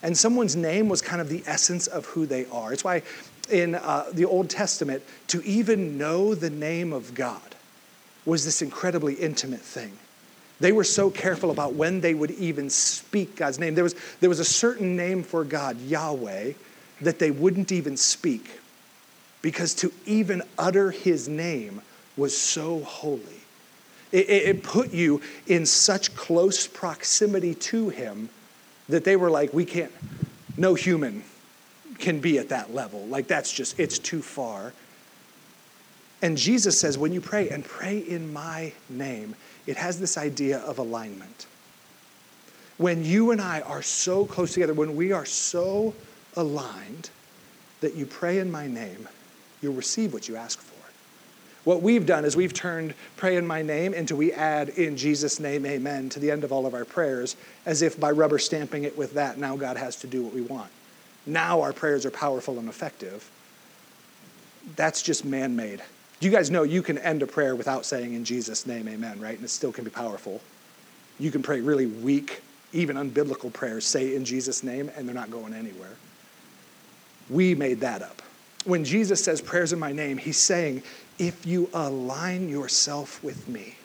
[0.01, 2.71] And someone's name was kind of the essence of who they are.
[2.71, 3.03] It's why
[3.49, 7.55] in uh, the Old Testament, to even know the name of God
[8.25, 9.91] was this incredibly intimate thing.
[10.59, 13.75] They were so careful about when they would even speak God's name.
[13.75, 16.53] There was, there was a certain name for God, Yahweh,
[17.01, 18.59] that they wouldn't even speak
[19.41, 21.81] because to even utter his name
[22.17, 23.21] was so holy.
[24.11, 28.29] It, it, it put you in such close proximity to him
[28.87, 29.91] that they were like, we can't,
[30.57, 31.23] no human
[31.97, 33.05] can be at that level.
[33.07, 34.73] Like, that's just, it's too far.
[36.21, 39.35] And Jesus says, when you pray, and pray in my name,
[39.67, 41.47] it has this idea of alignment.
[42.77, 45.93] When you and I are so close together, when we are so
[46.35, 47.09] aligned
[47.81, 49.07] that you pray in my name,
[49.61, 50.74] you'll receive what you ask for.
[51.65, 55.39] What we've done is we've turned pray in my name into we add in Jesus'
[55.39, 58.83] name, amen, to the end of all of our prayers, as if by rubber stamping
[58.83, 60.69] it with that, now God has to do what we want.
[61.25, 63.29] Now our prayers are powerful and effective.
[64.75, 65.81] That's just man made.
[66.19, 69.35] You guys know you can end a prayer without saying in Jesus' name, amen, right?
[69.35, 70.41] And it still can be powerful.
[71.19, 72.41] You can pray really weak,
[72.73, 75.95] even unbiblical prayers, say in Jesus' name, and they're not going anywhere.
[77.29, 78.21] We made that up.
[78.65, 80.83] When Jesus says prayers in my name, he's saying
[81.17, 83.75] if you align yourself with me,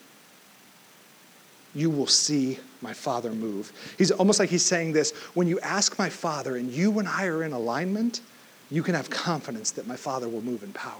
[1.74, 3.72] you will see my Father move.
[3.96, 7.26] He's almost like he's saying this when you ask my Father and you and I
[7.26, 8.22] are in alignment,
[8.70, 10.94] you can have confidence that my Father will move in power.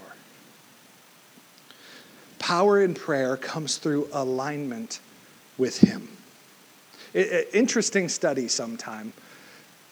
[2.38, 5.01] Power in prayer comes through alignment
[5.59, 6.09] with Him.
[7.53, 9.12] interesting study sometime.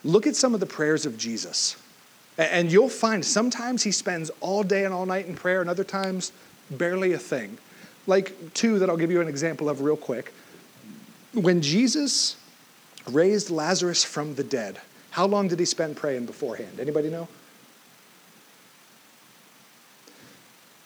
[0.05, 1.77] Look at some of the prayers of Jesus.
[2.39, 5.85] And you'll find sometimes he spends all day and all night in prayer, and other
[5.85, 6.31] times
[6.71, 7.59] barely a thing.
[8.07, 10.33] Like two that I'll give you an example of real quick.
[11.35, 12.37] When Jesus
[13.11, 16.79] raised Lazarus from the dead, how long did he spend praying beforehand?
[16.79, 17.27] Anybody know?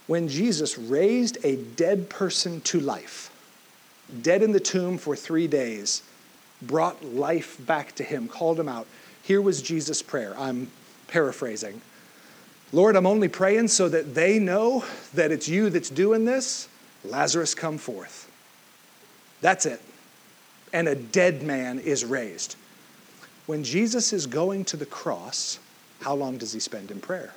[0.06, 3.30] When Jesus raised a dead person to life,
[4.22, 6.02] dead in the tomb for three days,
[6.60, 8.86] brought life back to him, called him out.
[9.22, 10.34] Here was Jesus' prayer.
[10.38, 10.70] I'm
[11.12, 11.80] paraphrasing.
[12.72, 16.68] Lord, I'm only praying so that they know that it's you that's doing this.
[17.04, 18.30] Lazarus, come forth.
[19.42, 19.80] That's it.
[20.72, 22.56] And a dead man is raised.
[23.44, 25.58] When Jesus is going to the cross,
[26.00, 27.34] how long does he spend in prayer?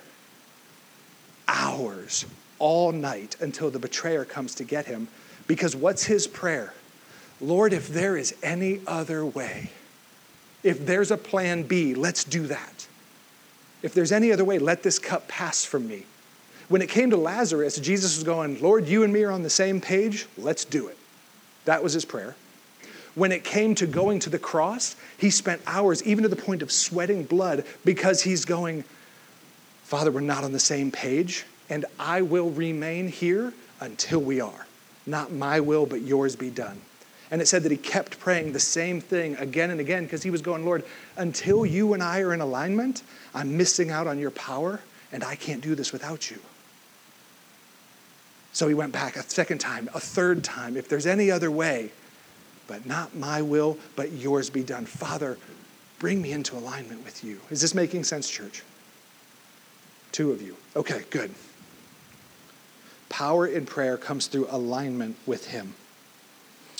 [1.46, 2.24] Hours,
[2.58, 5.06] all night until the betrayer comes to get him.
[5.46, 6.72] Because what's his prayer?
[7.42, 9.70] Lord, if there is any other way,
[10.62, 12.86] if there's a plan B, let's do that.
[13.86, 16.06] If there's any other way, let this cup pass from me.
[16.68, 19.48] When it came to Lazarus, Jesus was going, Lord, you and me are on the
[19.48, 20.98] same page, let's do it.
[21.66, 22.34] That was his prayer.
[23.14, 26.62] When it came to going to the cross, he spent hours, even to the point
[26.62, 28.82] of sweating blood, because he's going,
[29.84, 34.66] Father, we're not on the same page, and I will remain here until we are.
[35.06, 36.80] Not my will, but yours be done.
[37.30, 40.30] And it said that he kept praying the same thing again and again because he
[40.30, 40.84] was going, Lord,
[41.16, 43.02] until you and I are in alignment,
[43.34, 44.80] I'm missing out on your power,
[45.12, 46.38] and I can't do this without you.
[48.52, 50.76] So he went back a second time, a third time.
[50.76, 51.90] If there's any other way,
[52.66, 54.86] but not my will, but yours be done.
[54.86, 55.36] Father,
[55.98, 57.40] bring me into alignment with you.
[57.50, 58.62] Is this making sense, church?
[60.12, 60.56] Two of you.
[60.74, 61.32] Okay, good.
[63.08, 65.74] Power in prayer comes through alignment with him.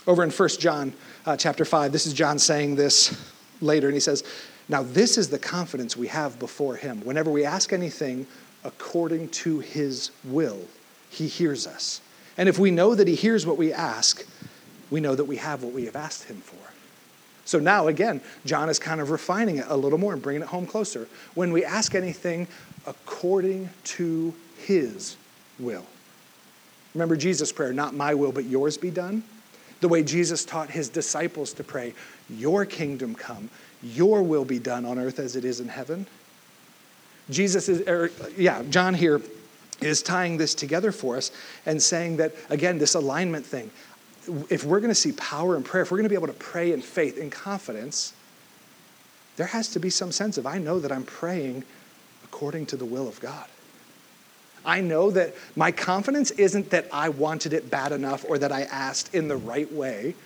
[0.06, 0.92] Over in 1 John
[1.24, 3.16] uh, chapter 5, this is John saying this
[3.60, 4.22] later, and he says,
[4.68, 7.04] Now this is the confidence we have before him.
[7.04, 8.26] Whenever we ask anything
[8.62, 10.60] according to his will,
[11.10, 12.00] he hears us.
[12.38, 14.24] And if we know that he hears what we ask,
[14.90, 16.56] we know that we have what we have asked him for.
[17.44, 20.48] So now, again, John is kind of refining it a little more and bringing it
[20.48, 21.08] home closer.
[21.34, 22.48] When we ask anything
[22.86, 25.16] according to his
[25.58, 25.86] will.
[26.94, 29.22] Remember Jesus' prayer, not my will, but yours be done?
[29.80, 31.94] The way Jesus taught his disciples to pray,
[32.30, 33.50] Your kingdom come,
[33.82, 36.06] your will be done on earth as it is in heaven.
[37.30, 39.20] Jesus is, er, yeah, John here
[39.80, 41.30] is tying this together for us
[41.66, 43.70] and saying that, again, this alignment thing.
[44.48, 46.32] If we're going to see power in prayer, if we're going to be able to
[46.32, 48.12] pray in faith, in confidence,
[49.36, 51.64] there has to be some sense of, I know that I'm praying
[52.24, 53.46] according to the will of God.
[54.66, 58.62] I know that my confidence isn't that I wanted it bad enough or that I
[58.62, 60.16] asked in the right way.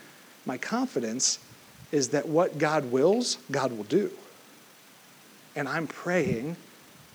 [0.46, 1.38] My confidence
[1.92, 4.10] is that what God wills, God will do.
[5.54, 6.56] And I'm praying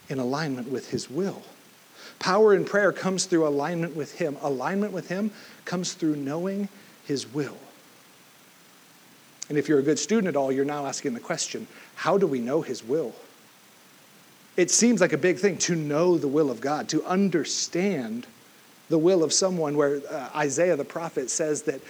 [0.07, 1.41] in alignment with His will.
[2.19, 4.37] Power in prayer comes through alignment with Him.
[4.41, 5.31] Alignment with Him
[5.65, 6.69] comes through knowing
[7.05, 7.57] His will.
[9.49, 12.27] And if you're a good student at all, you're now asking the question how do
[12.27, 13.15] we know His will?
[14.57, 18.25] It seems like a big thing to know the will of God, to understand
[18.89, 21.81] the will of someone, where uh, Isaiah the prophet says that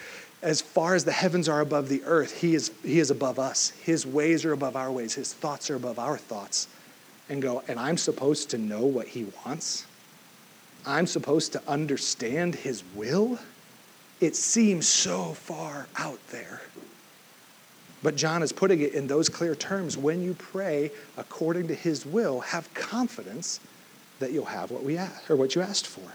[0.42, 3.70] as far as the heavens are above the earth, he is, he is above us.
[3.70, 6.68] His ways are above our ways, his thoughts are above our thoughts.
[7.30, 9.86] And go, and I'm supposed to know what he wants?
[10.86, 13.40] I'm supposed to understand his will?
[14.22, 16.62] It seems so far out there.
[18.06, 19.98] But John is putting it in those clear terms.
[19.98, 23.60] When you pray according to his will, have confidence
[24.20, 26.14] that you'll have what we or what you asked for.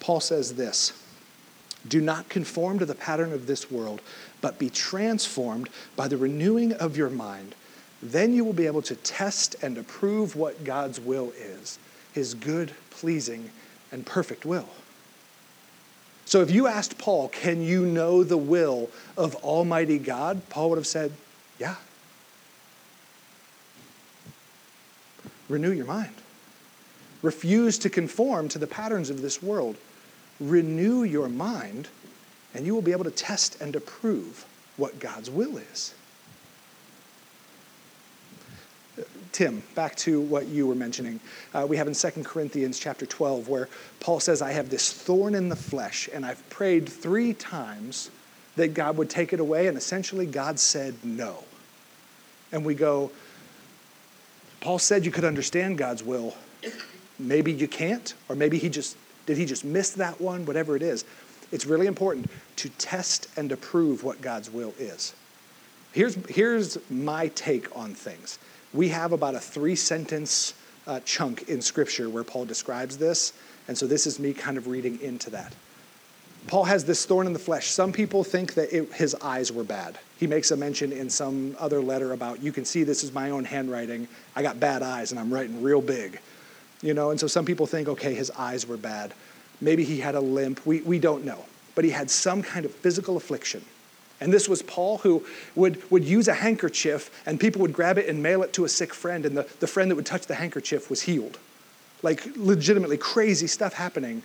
[0.00, 1.00] Paul says this
[1.86, 4.00] Do not conform to the pattern of this world,
[4.40, 7.54] but be transformed by the renewing of your mind.
[8.02, 11.78] Then you will be able to test and approve what God's will is,
[12.12, 13.52] his good, pleasing,
[13.92, 14.68] and perfect will.
[16.28, 20.42] So if you asked Paul, Can you know the will of Almighty God?
[20.50, 21.12] Paul would have said,
[21.58, 21.76] Yeah.
[25.48, 26.12] Renew your mind.
[27.22, 29.78] Refuse to conform to the patterns of this world.
[30.38, 31.88] Renew your mind,
[32.52, 34.44] and you will be able to test and approve
[34.76, 35.94] what God's will is.
[39.32, 41.20] Tim, back to what you were mentioning.
[41.54, 43.68] Uh, we have in 2 Corinthians chapter 12 where
[44.00, 48.10] Paul says, I have this thorn in the flesh, and I've prayed three times
[48.56, 51.44] that God would take it away, and essentially God said no.
[52.52, 53.10] And we go,
[54.60, 56.34] Paul said you could understand God's will.
[57.18, 60.44] Maybe you can't, or maybe he just, did he just miss that one?
[60.46, 61.04] Whatever it is.
[61.52, 65.14] It's really important to test and approve what God's will is.
[65.92, 68.38] Here's, here's my take on things.
[68.78, 70.54] We have about a three sentence
[70.86, 73.32] uh, chunk in Scripture where Paul describes this,
[73.66, 75.52] and so this is me kind of reading into that.
[76.46, 77.66] Paul has this thorn in the flesh.
[77.66, 79.98] Some people think that it, his eyes were bad.
[80.20, 83.30] He makes a mention in some other letter about, you can see this is my
[83.30, 84.06] own handwriting.
[84.36, 86.20] I got bad eyes and I'm writing real big.
[86.80, 89.12] You know, and so some people think, okay, his eyes were bad.
[89.60, 90.64] Maybe he had a limp.
[90.64, 91.44] We, we don't know.
[91.74, 93.64] But he had some kind of physical affliction.
[94.20, 98.08] And this was Paul who would, would use a handkerchief and people would grab it
[98.08, 100.34] and mail it to a sick friend, and the, the friend that would touch the
[100.34, 101.38] handkerchief was healed.
[102.02, 104.22] Like legitimately crazy stuff happening.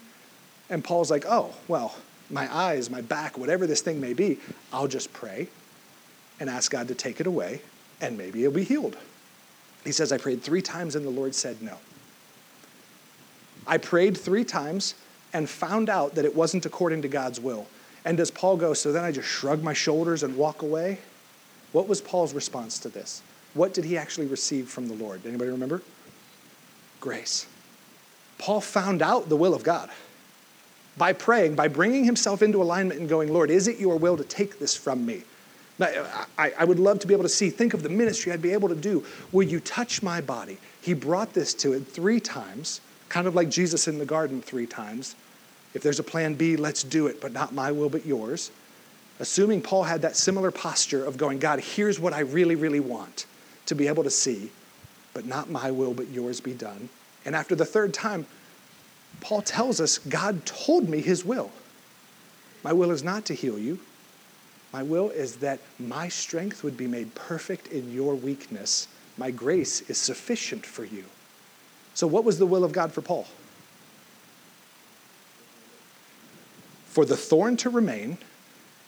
[0.69, 1.95] And Paul's like, oh, well,
[2.29, 4.39] my eyes, my back, whatever this thing may be,
[4.71, 5.47] I'll just pray
[6.39, 7.61] and ask God to take it away,
[8.01, 8.97] and maybe it'll be healed.
[9.83, 11.77] He says, I prayed three times, and the Lord said no.
[13.67, 14.95] I prayed three times
[15.33, 17.67] and found out that it wasn't according to God's will.
[18.05, 20.99] And does Paul go, so then I just shrug my shoulders and walk away?
[21.71, 23.21] What was Paul's response to this?
[23.53, 25.25] What did he actually receive from the Lord?
[25.25, 25.81] Anybody remember?
[26.99, 27.47] Grace.
[28.37, 29.89] Paul found out the will of God
[30.97, 34.23] by praying, by bringing himself into alignment and going, Lord, is it your will to
[34.23, 35.23] take this from me?
[35.79, 38.53] I, I, would love to be able to see, think of the ministry I'd be
[38.53, 39.03] able to do.
[39.31, 40.57] Will you touch my body?
[40.81, 42.79] He brought this to it three times,
[43.09, 45.15] kind of like Jesus in the garden three times.
[45.73, 48.51] If there's a plan B, let's do it, but not my will, but yours.
[49.19, 53.25] Assuming Paul had that similar posture of going, God, here's what I really, really want
[53.67, 54.51] to be able to see,
[55.13, 56.89] but not my will, but yours be done.
[57.25, 58.25] And after the third time,
[59.21, 61.51] Paul tells us God told me his will.
[62.63, 63.79] My will is not to heal you.
[64.71, 68.87] My will is that my strength would be made perfect in your weakness.
[69.17, 71.03] My grace is sufficient for you.
[71.93, 73.27] So, what was the will of God for Paul?
[76.93, 78.19] For the thorn to remain,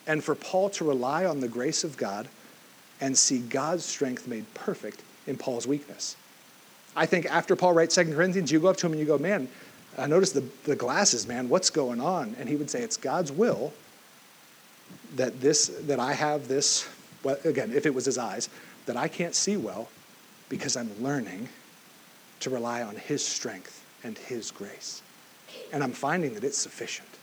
[0.06, 2.28] and for Paul to rely on the grace of God
[3.02, 6.16] and see God's strength made perfect in Paul's weakness.
[6.96, 9.18] I think after Paul writes 2 Corinthians, you go up to him and you go,
[9.18, 9.50] Man,
[9.98, 12.36] I noticed the, the glasses, man, what's going on?
[12.40, 13.74] And he would say, It's God's will
[15.16, 16.88] that this that I have this,
[17.24, 18.50] well, again, if it was his eyes,
[18.86, 19.90] that I can't see well
[20.48, 21.50] because I'm learning
[22.42, 25.02] to rely on his strength and his grace.
[25.74, 27.15] And I'm finding that it's sufficient.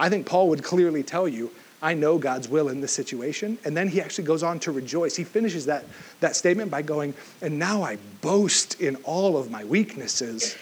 [0.00, 1.50] I think Paul would clearly tell you,
[1.82, 3.56] I know God's will in this situation.
[3.64, 5.16] And then he actually goes on to rejoice.
[5.16, 5.84] He finishes that,
[6.20, 10.56] that statement by going, And now I boast in all of my weaknesses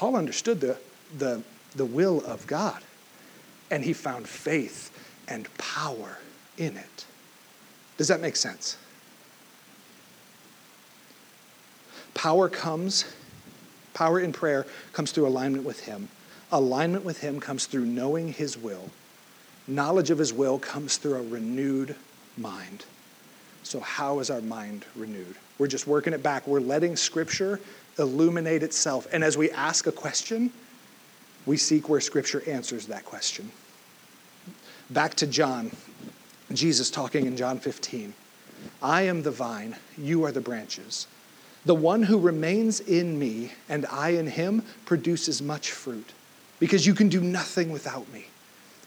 [0.00, 0.78] Paul understood the,
[1.18, 1.42] the,
[1.76, 2.82] the will of God,
[3.70, 4.90] and he found faith
[5.28, 6.16] and power
[6.56, 7.04] in it.
[7.98, 8.78] Does that make sense?
[12.14, 13.14] Power comes,
[13.92, 16.08] power in prayer comes through alignment with Him.
[16.52, 18.90] Alignment with Him comes through knowing His will.
[19.66, 21.94] Knowledge of His will comes through a renewed
[22.36, 22.84] mind.
[23.62, 25.36] So, how is our mind renewed?
[25.58, 26.46] We're just working it back.
[26.46, 27.60] We're letting Scripture
[27.98, 29.06] illuminate itself.
[29.12, 30.50] And as we ask a question,
[31.46, 33.50] we seek where Scripture answers that question.
[34.90, 35.70] Back to John,
[36.52, 38.12] Jesus talking in John 15.
[38.82, 41.06] I am the vine, you are the branches.
[41.64, 46.12] The one who remains in me and I in him produces much fruit,
[46.60, 48.26] because you can do nothing without me.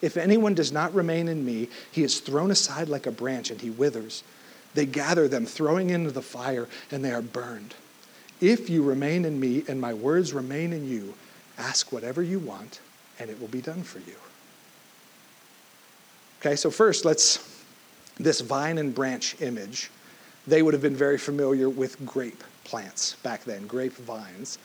[0.02, 3.60] If anyone does not remain in me, he is thrown aside like a branch and
[3.60, 4.24] he withers.
[4.74, 7.76] They gather them, throwing into the fire, and they are burned.
[8.42, 11.14] If you remain in me and my words remain in you,
[11.58, 12.80] ask whatever you want
[13.20, 14.16] and it will be done for you.
[16.42, 17.64] Okay, so first, let's,
[18.18, 19.90] this vine and branch image,
[20.46, 24.58] they would have been very familiar with grape plants back then, grape vines.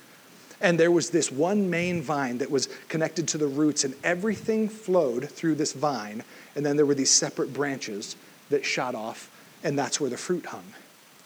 [0.60, 4.68] And there was this one main vine that was connected to the roots, and everything
[4.68, 6.24] flowed through this vine.
[6.56, 8.16] And then there were these separate branches
[8.50, 9.30] that shot off,
[9.62, 10.64] and that's where the fruit hung.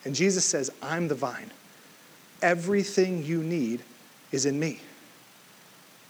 [0.05, 1.51] And Jesus says, I'm the vine
[2.43, 3.83] everything you need
[4.33, 4.81] is in me.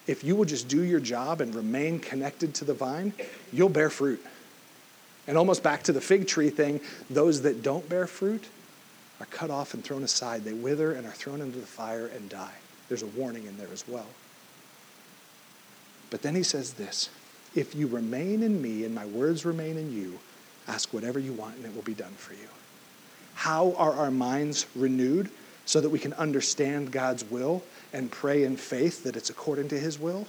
[0.06, 3.12] If you will just do your job and remain connected to the vine,
[3.52, 4.24] you'll bear fruit.
[5.28, 8.48] And almost back to the fig tree thing, those that don't bear fruit
[9.20, 10.42] are cut off and thrown aside.
[10.42, 12.54] They wither and are thrown into the fire and die.
[12.92, 14.06] There's a warning in there as well.
[16.10, 17.08] But then he says this
[17.54, 20.18] If you remain in me and my words remain in you,
[20.68, 22.48] ask whatever you want and it will be done for you.
[23.34, 25.30] How are our minds renewed?
[25.64, 27.62] so that we can understand God's will
[27.92, 30.26] and pray in faith that it's according to His will,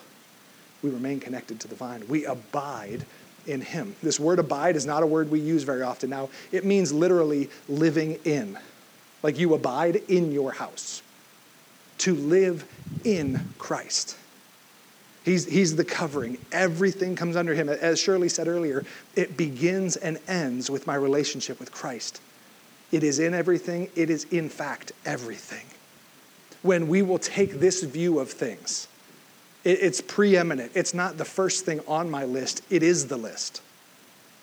[0.82, 2.04] we remain connected to the vine.
[2.08, 3.06] We abide
[3.46, 3.96] in Him.
[4.02, 6.30] This word abide is not a word we use very often now.
[6.52, 8.58] It means literally living in,
[9.22, 11.02] like you abide in your house,
[12.00, 12.66] to live
[13.04, 14.18] in Christ.
[15.24, 16.38] He's, he's the covering.
[16.52, 17.70] Everything comes under him.
[17.70, 18.84] As Shirley said earlier,
[19.16, 22.22] it begins and ends with my relationship with Christ.
[22.92, 23.90] It is in everything.
[23.96, 25.66] It is, in fact, everything.
[26.62, 28.88] When we will take this view of things,
[29.64, 30.74] it's preeminent.
[30.76, 33.62] It's not the first thing on my list, it is the list.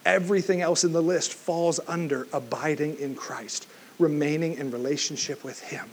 [0.07, 3.67] Everything else in the list falls under abiding in Christ,
[3.99, 5.91] remaining in relationship with Him.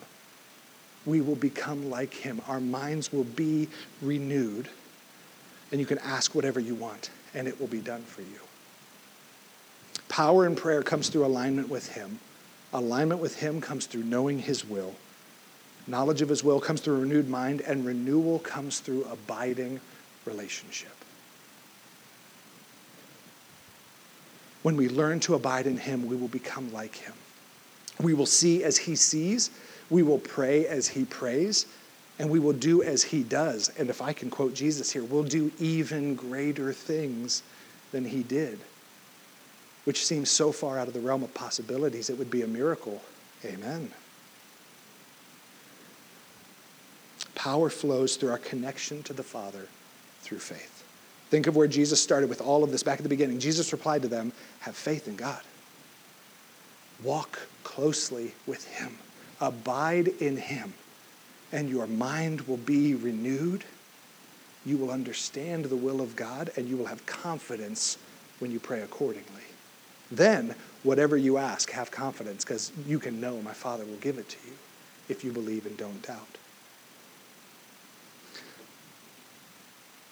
[1.08, 2.42] We will become like Him.
[2.48, 3.70] Our minds will be
[4.02, 4.68] renewed,
[5.72, 8.40] and you can ask whatever you want, and it will be done for you.
[10.10, 12.20] Power in prayer comes through alignment with Him.
[12.74, 14.94] Alignment with Him comes through knowing His will.
[15.88, 19.80] Knowledge of His will comes through a renewed mind, and renewal comes through abiding
[20.26, 20.92] relationship.
[24.62, 27.14] When we learn to abide in Him, we will become like Him.
[28.02, 29.52] We will see as He sees,
[29.90, 31.66] we will pray as He prays,
[32.20, 33.72] and we will do as He does.
[33.78, 37.44] And if I can quote Jesus here, we'll do even greater things
[37.92, 38.60] than He did,
[39.86, 43.02] which seems so far out of the realm of possibilities, it would be a miracle.
[43.46, 43.92] Amen.
[47.36, 49.68] Power flows through our connection to the Father
[50.22, 50.84] through faith.
[51.30, 53.40] Think of where Jesus started with all of this back at the beginning.
[53.40, 54.32] Jesus replied to them,
[54.62, 55.42] Have faith in God.
[57.04, 58.98] Walk closely with Him,
[59.40, 60.74] abide in Him,
[61.52, 63.64] and your mind will be renewed.
[64.66, 67.98] You will understand the will of God, and you will have confidence
[68.40, 69.44] when you pray accordingly.
[70.12, 74.30] Then, whatever you ask, have confidence, because you can know my Father will give it
[74.30, 74.54] to you
[75.10, 76.38] if you believe and don't doubt.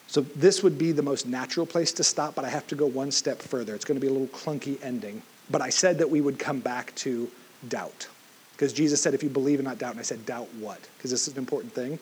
[0.08, 2.86] So this would be the most natural place to stop, but I have to go
[2.86, 3.74] one step further.
[3.74, 5.20] It's going to be a little clunky ending.
[5.50, 7.30] But I said that we would come back to
[7.68, 8.08] doubt.
[8.56, 10.80] Because Jesus said, if you believe and not doubt, and I said, doubt what?
[10.96, 11.98] Because this is an important thing.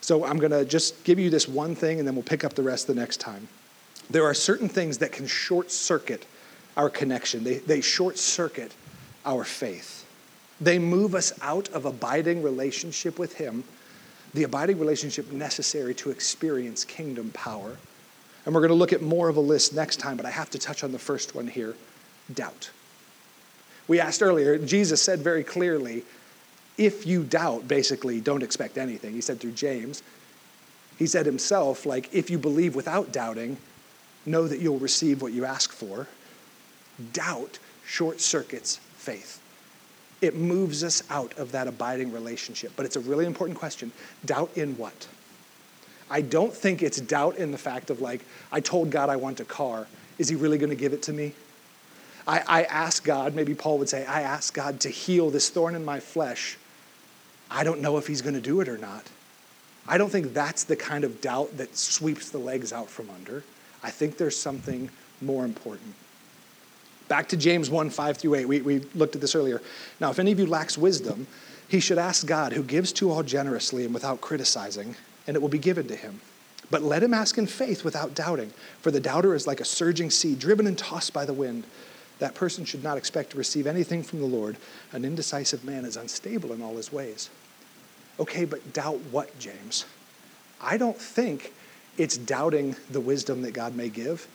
[0.00, 2.54] So I'm going to just give you this one thing, and then we'll pick up
[2.54, 3.48] the rest the next time.
[4.08, 6.26] There are certain things that can short circuit
[6.76, 8.72] our connection, they, they short circuit
[9.26, 10.06] our faith.
[10.60, 13.64] They move us out of abiding relationship with Him
[14.34, 17.76] the abiding relationship necessary to experience kingdom power.
[18.44, 20.50] And we're going to look at more of a list next time, but I have
[20.50, 21.74] to touch on the first one here
[22.34, 22.70] doubt.
[23.88, 26.04] We asked earlier, Jesus said very clearly,
[26.76, 29.12] if you doubt, basically, don't expect anything.
[29.14, 30.02] He said through James.
[30.98, 33.56] He said himself, like, if you believe without doubting,
[34.26, 36.06] know that you'll receive what you ask for.
[37.12, 39.40] Doubt short circuits faith
[40.20, 42.72] it moves us out of that abiding relationship.
[42.76, 43.92] But it's a really important question.
[44.24, 45.06] Doubt in what?
[46.10, 49.40] I don't think it's doubt in the fact of like, I told God I want
[49.40, 49.86] a car.
[50.18, 51.34] Is he really going to give it to me?
[52.28, 55.74] I, I ask God, maybe Paul would say, I ask God to heal this thorn
[55.74, 56.58] in my flesh.
[57.50, 59.08] I don't know if he's going to do it or not.
[59.88, 63.42] I don't think that's the kind of doubt that sweeps the legs out from under.
[63.82, 64.90] I think there's something
[65.22, 65.94] more important.
[67.08, 68.44] Back to James 1 5 through 8.
[68.46, 69.62] We, we looked at this earlier.
[69.98, 71.26] Now, if any of you lacks wisdom,
[71.66, 74.94] he should ask God, who gives to all generously and without criticizing,
[75.26, 76.20] and it will be given to him.
[76.70, 78.52] But let him ask in faith without doubting,
[78.82, 81.64] for the doubter is like a surging sea, driven and tossed by the wind.
[82.18, 84.56] That person should not expect to receive anything from the Lord.
[84.92, 87.30] An indecisive man is unstable in all his ways.
[88.18, 89.84] Okay, but doubt what, James?
[90.60, 91.52] I don't think
[91.96, 94.26] it's doubting the wisdom that God may give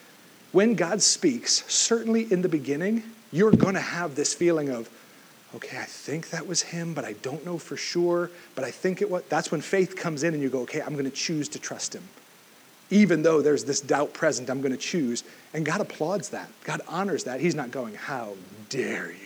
[0.54, 4.88] when God speaks, certainly in the beginning, you're going to have this feeling of,
[5.56, 9.02] okay, I think that was him, but I don't know for sure, but I think
[9.02, 9.24] it was.
[9.30, 11.96] That's when faith comes in and you go, okay, I'm going to choose to trust
[11.96, 12.04] him.
[12.90, 15.24] Even though there's this doubt present, I'm going to choose.
[15.54, 16.50] And God applauds that.
[16.64, 17.40] God honors that.
[17.40, 18.34] He's not going, how
[18.70, 19.18] dare you?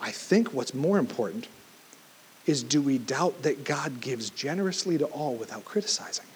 [0.00, 1.48] I think what's more important
[2.46, 6.26] is do we doubt that God gives generously to all without criticizing?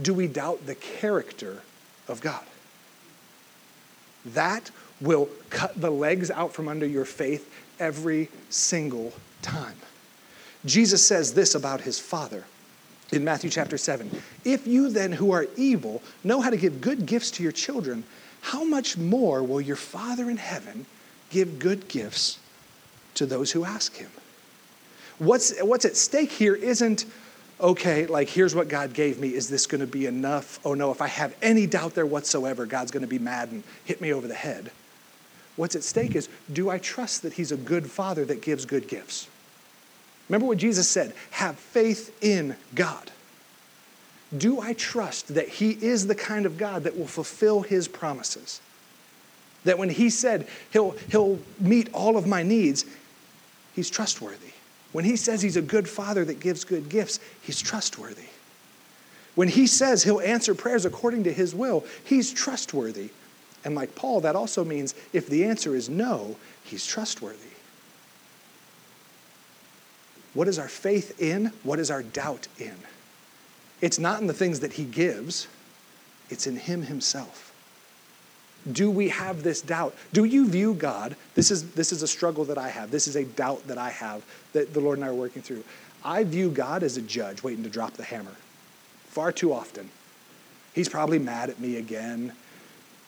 [0.00, 1.62] Do we doubt the character
[2.10, 2.44] of God.
[4.26, 4.70] That
[5.00, 9.76] will cut the legs out from under your faith every single time.
[10.66, 12.44] Jesus says this about his Father
[13.12, 14.10] in Matthew chapter 7
[14.44, 18.04] If you then, who are evil, know how to give good gifts to your children,
[18.42, 20.86] how much more will your Father in heaven
[21.30, 22.38] give good gifts
[23.14, 24.10] to those who ask him?
[25.18, 27.04] What's, what's at stake here isn't
[27.60, 29.34] okay, like here's what God gave me.
[29.34, 30.58] Is this going to be enough?
[30.64, 33.62] Oh no, if I have any doubt there whatsoever, God's going to be mad and
[33.84, 34.70] hit me over the head.
[35.56, 38.88] What's at stake is do I trust that He's a good Father that gives good
[38.88, 39.28] gifts?
[40.30, 43.10] Remember what Jesus said have faith in God.
[44.36, 48.62] Do I trust that He is the kind of God that will fulfill His promises?
[49.64, 52.86] That when He said He'll, he'll meet all of my needs,
[53.74, 54.50] He's trustworthy.
[54.92, 58.28] When he says he's a good father that gives good gifts, he's trustworthy.
[59.34, 63.10] When he says he'll answer prayers according to his will, he's trustworthy.
[63.64, 67.49] And like Paul, that also means if the answer is no, he's trustworthy.
[70.34, 71.52] What is our faith in?
[71.62, 72.76] What is our doubt in?
[73.80, 75.48] It's not in the things that he gives,
[76.28, 77.52] it's in him himself.
[78.70, 79.96] Do we have this doubt?
[80.12, 81.16] Do you view God?
[81.34, 82.90] This is, this is a struggle that I have.
[82.90, 84.22] This is a doubt that I have
[84.52, 85.64] that the Lord and I are working through.
[86.04, 88.36] I view God as a judge waiting to drop the hammer
[89.10, 89.90] far too often.
[90.72, 92.32] He's probably mad at me again.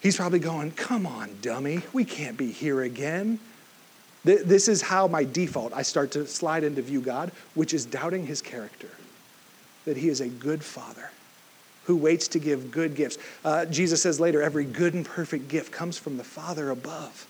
[0.01, 3.39] He's probably going, Come on, dummy, we can't be here again.
[4.25, 8.25] This is how my default, I start to slide into view God, which is doubting
[8.25, 8.89] his character,
[9.85, 11.11] that he is a good father
[11.85, 13.19] who waits to give good gifts.
[13.45, 17.27] Uh, Jesus says later, every good and perfect gift comes from the Father above.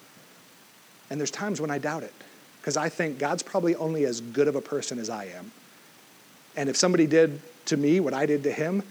[1.08, 2.12] And there's times when I doubt it
[2.60, 5.50] because I think God's probably only as good of a person as I am.
[6.56, 8.82] And if somebody did to me what I did to him,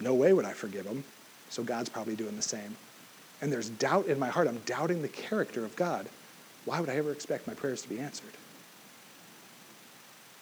[0.00, 1.04] no way would I forgive him.
[1.48, 2.76] So God's probably doing the same.
[3.40, 4.46] And there's doubt in my heart.
[4.46, 6.06] I'm doubting the character of God
[6.64, 8.32] why would I ever expect my prayers to be answered?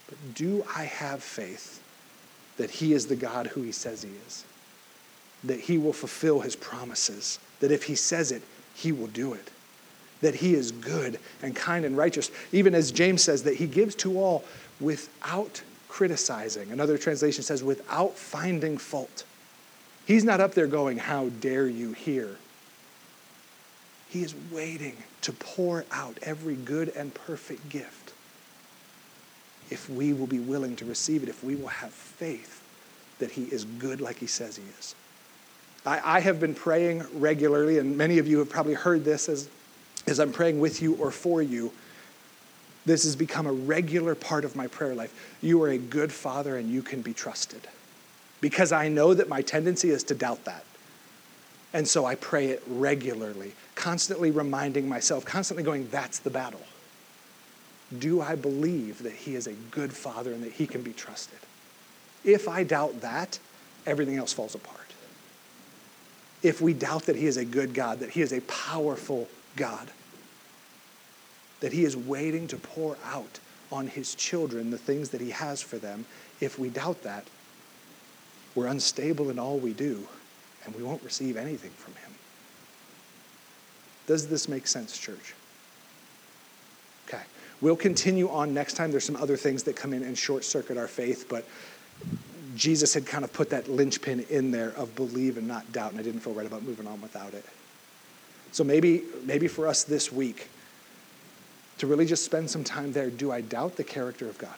[0.09, 1.83] But do I have faith
[2.59, 4.45] that He is the God who He says He is?
[5.45, 7.39] That He will fulfill His promises?
[7.61, 8.43] That if He says it,
[8.75, 9.51] He will do it?
[10.21, 12.31] That He is good and kind and righteous?
[12.53, 14.45] Even as James says, that He gives to all
[14.81, 16.71] without criticizing.
[16.71, 19.25] Another translation says, without finding fault.
[20.07, 22.37] He's not up there going, How dare you hear?
[24.13, 28.13] He is waiting to pour out every good and perfect gift
[29.71, 32.63] if we will be willing to receive it, if we will have faith
[33.21, 34.95] that He is good like He says He is.
[35.87, 39.49] I, I have been praying regularly, and many of you have probably heard this as,
[40.07, 41.73] as I'm praying with you or for you.
[42.85, 45.39] This has become a regular part of my prayer life.
[45.41, 47.67] You are a good father and you can be trusted.
[48.43, 50.65] Because I know that my tendency is to doubt that.
[51.73, 56.61] And so I pray it regularly, constantly reminding myself, constantly going, that's the battle.
[57.99, 61.39] Do I believe that He is a good Father and that He can be trusted?
[62.25, 63.39] If I doubt that,
[63.87, 64.79] everything else falls apart.
[66.43, 69.91] If we doubt that He is a good God, that He is a powerful God,
[71.61, 75.63] that He is waiting to pour out on His children the things that He has
[75.63, 76.05] for them,
[76.41, 77.25] if we doubt that,
[78.55, 80.07] we're unstable in all we do
[80.65, 82.13] and we won't receive anything from him.
[84.07, 85.35] Does this make sense, church?
[87.09, 87.23] Okay.
[87.61, 88.91] We'll continue on next time.
[88.91, 91.47] There's some other things that come in and short circuit our faith, but
[92.57, 96.01] Jesus had kind of put that linchpin in there of believe and not doubt, and
[96.01, 97.45] I didn't feel right about moving on without it.
[98.51, 100.49] So maybe, maybe for us this week,
[101.79, 104.57] to really just spend some time there, do I doubt the character of God?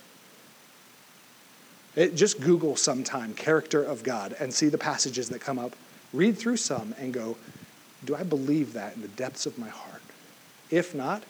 [1.94, 5.76] It, just Google sometime character of God and see the passages that come up
[6.14, 7.36] read through some and go,
[8.04, 10.02] do I believe that in the depths of my heart?
[10.70, 11.22] If not,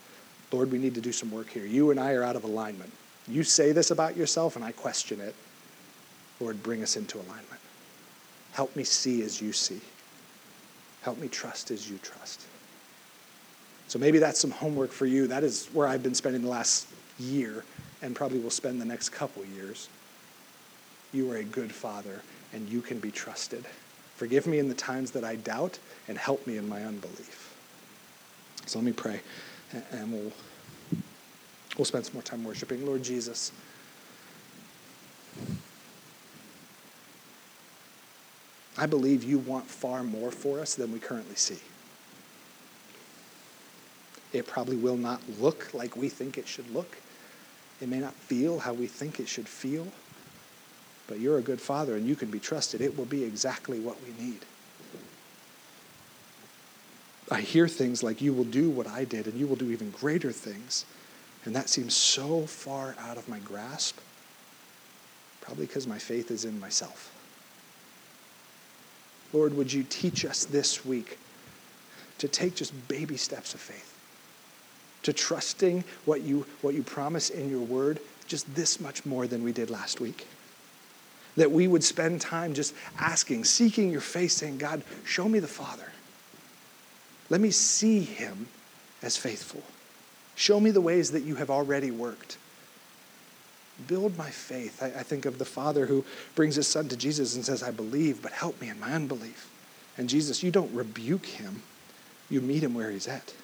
[0.53, 1.67] Lord, we need to do some work here.
[1.67, 2.93] You and I are out of alignment.
[3.27, 5.35] You say this about yourself, and I question it.
[6.41, 7.61] Lord, bring us into alignment.
[8.53, 9.81] Help me see as you see.
[11.03, 12.47] Help me trust as you trust.
[13.89, 15.27] So maybe that's some homework for you.
[15.27, 16.87] That is where I've been spending the last
[17.19, 17.65] year
[18.03, 19.89] and probably will spend the next couple years.
[21.13, 22.21] You are a good father,
[22.53, 23.65] and you can be trusted.
[24.17, 27.55] Forgive me in the times that I doubt and help me in my unbelief.
[28.67, 29.21] So let me pray
[29.91, 30.33] and we'll,
[31.77, 32.87] we'll spend some more time worshiping.
[32.87, 33.53] Lord Jesus,
[38.79, 41.59] I believe you want far more for us than we currently see.
[44.33, 46.97] It probably will not look like we think it should look.
[47.81, 49.87] It may not feel how we think it should feel.
[51.07, 52.81] But you're a good father and you can be trusted.
[52.81, 54.41] It will be exactly what we need.
[57.31, 59.91] I hear things like, You will do what I did and you will do even
[59.91, 60.85] greater things.
[61.45, 63.99] And that seems so far out of my grasp,
[65.43, 67.13] probably because my faith is in myself.
[69.33, 71.19] Lord, would you teach us this week
[72.19, 73.95] to take just baby steps of faith,
[75.03, 79.43] to trusting what you, what you promise in your word just this much more than
[79.43, 80.27] we did last week?
[81.37, 85.49] That we would spend time just asking, seeking your face, saying, God, show me the
[85.49, 85.91] Father.
[87.31, 88.49] Let me see him
[89.03, 89.63] as faithful.
[90.37, 92.39] Show me the ways that you have already worked.
[93.87, 94.83] Build my faith.
[94.83, 96.05] I, I, think of the father who
[96.37, 99.51] brings his son to Jesus and says, I believe, but help me in my unbelief.
[99.97, 101.63] And Jesus, you don't rebuke him,
[102.31, 103.35] you meet him where he's at.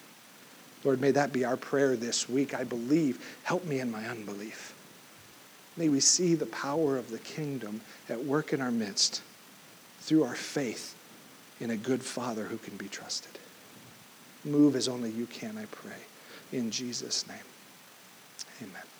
[0.83, 2.53] Lord, may that be our prayer this week.
[2.53, 3.23] I believe.
[3.43, 4.73] Help me in my unbelief.
[5.81, 9.23] May we see the power of the kingdom at work in our midst
[10.01, 10.93] through our faith
[11.59, 13.39] in a good Father who can be trusted.
[14.45, 15.97] Move as only you can, I pray.
[16.51, 17.37] In Jesus' name,
[18.61, 18.90] amen.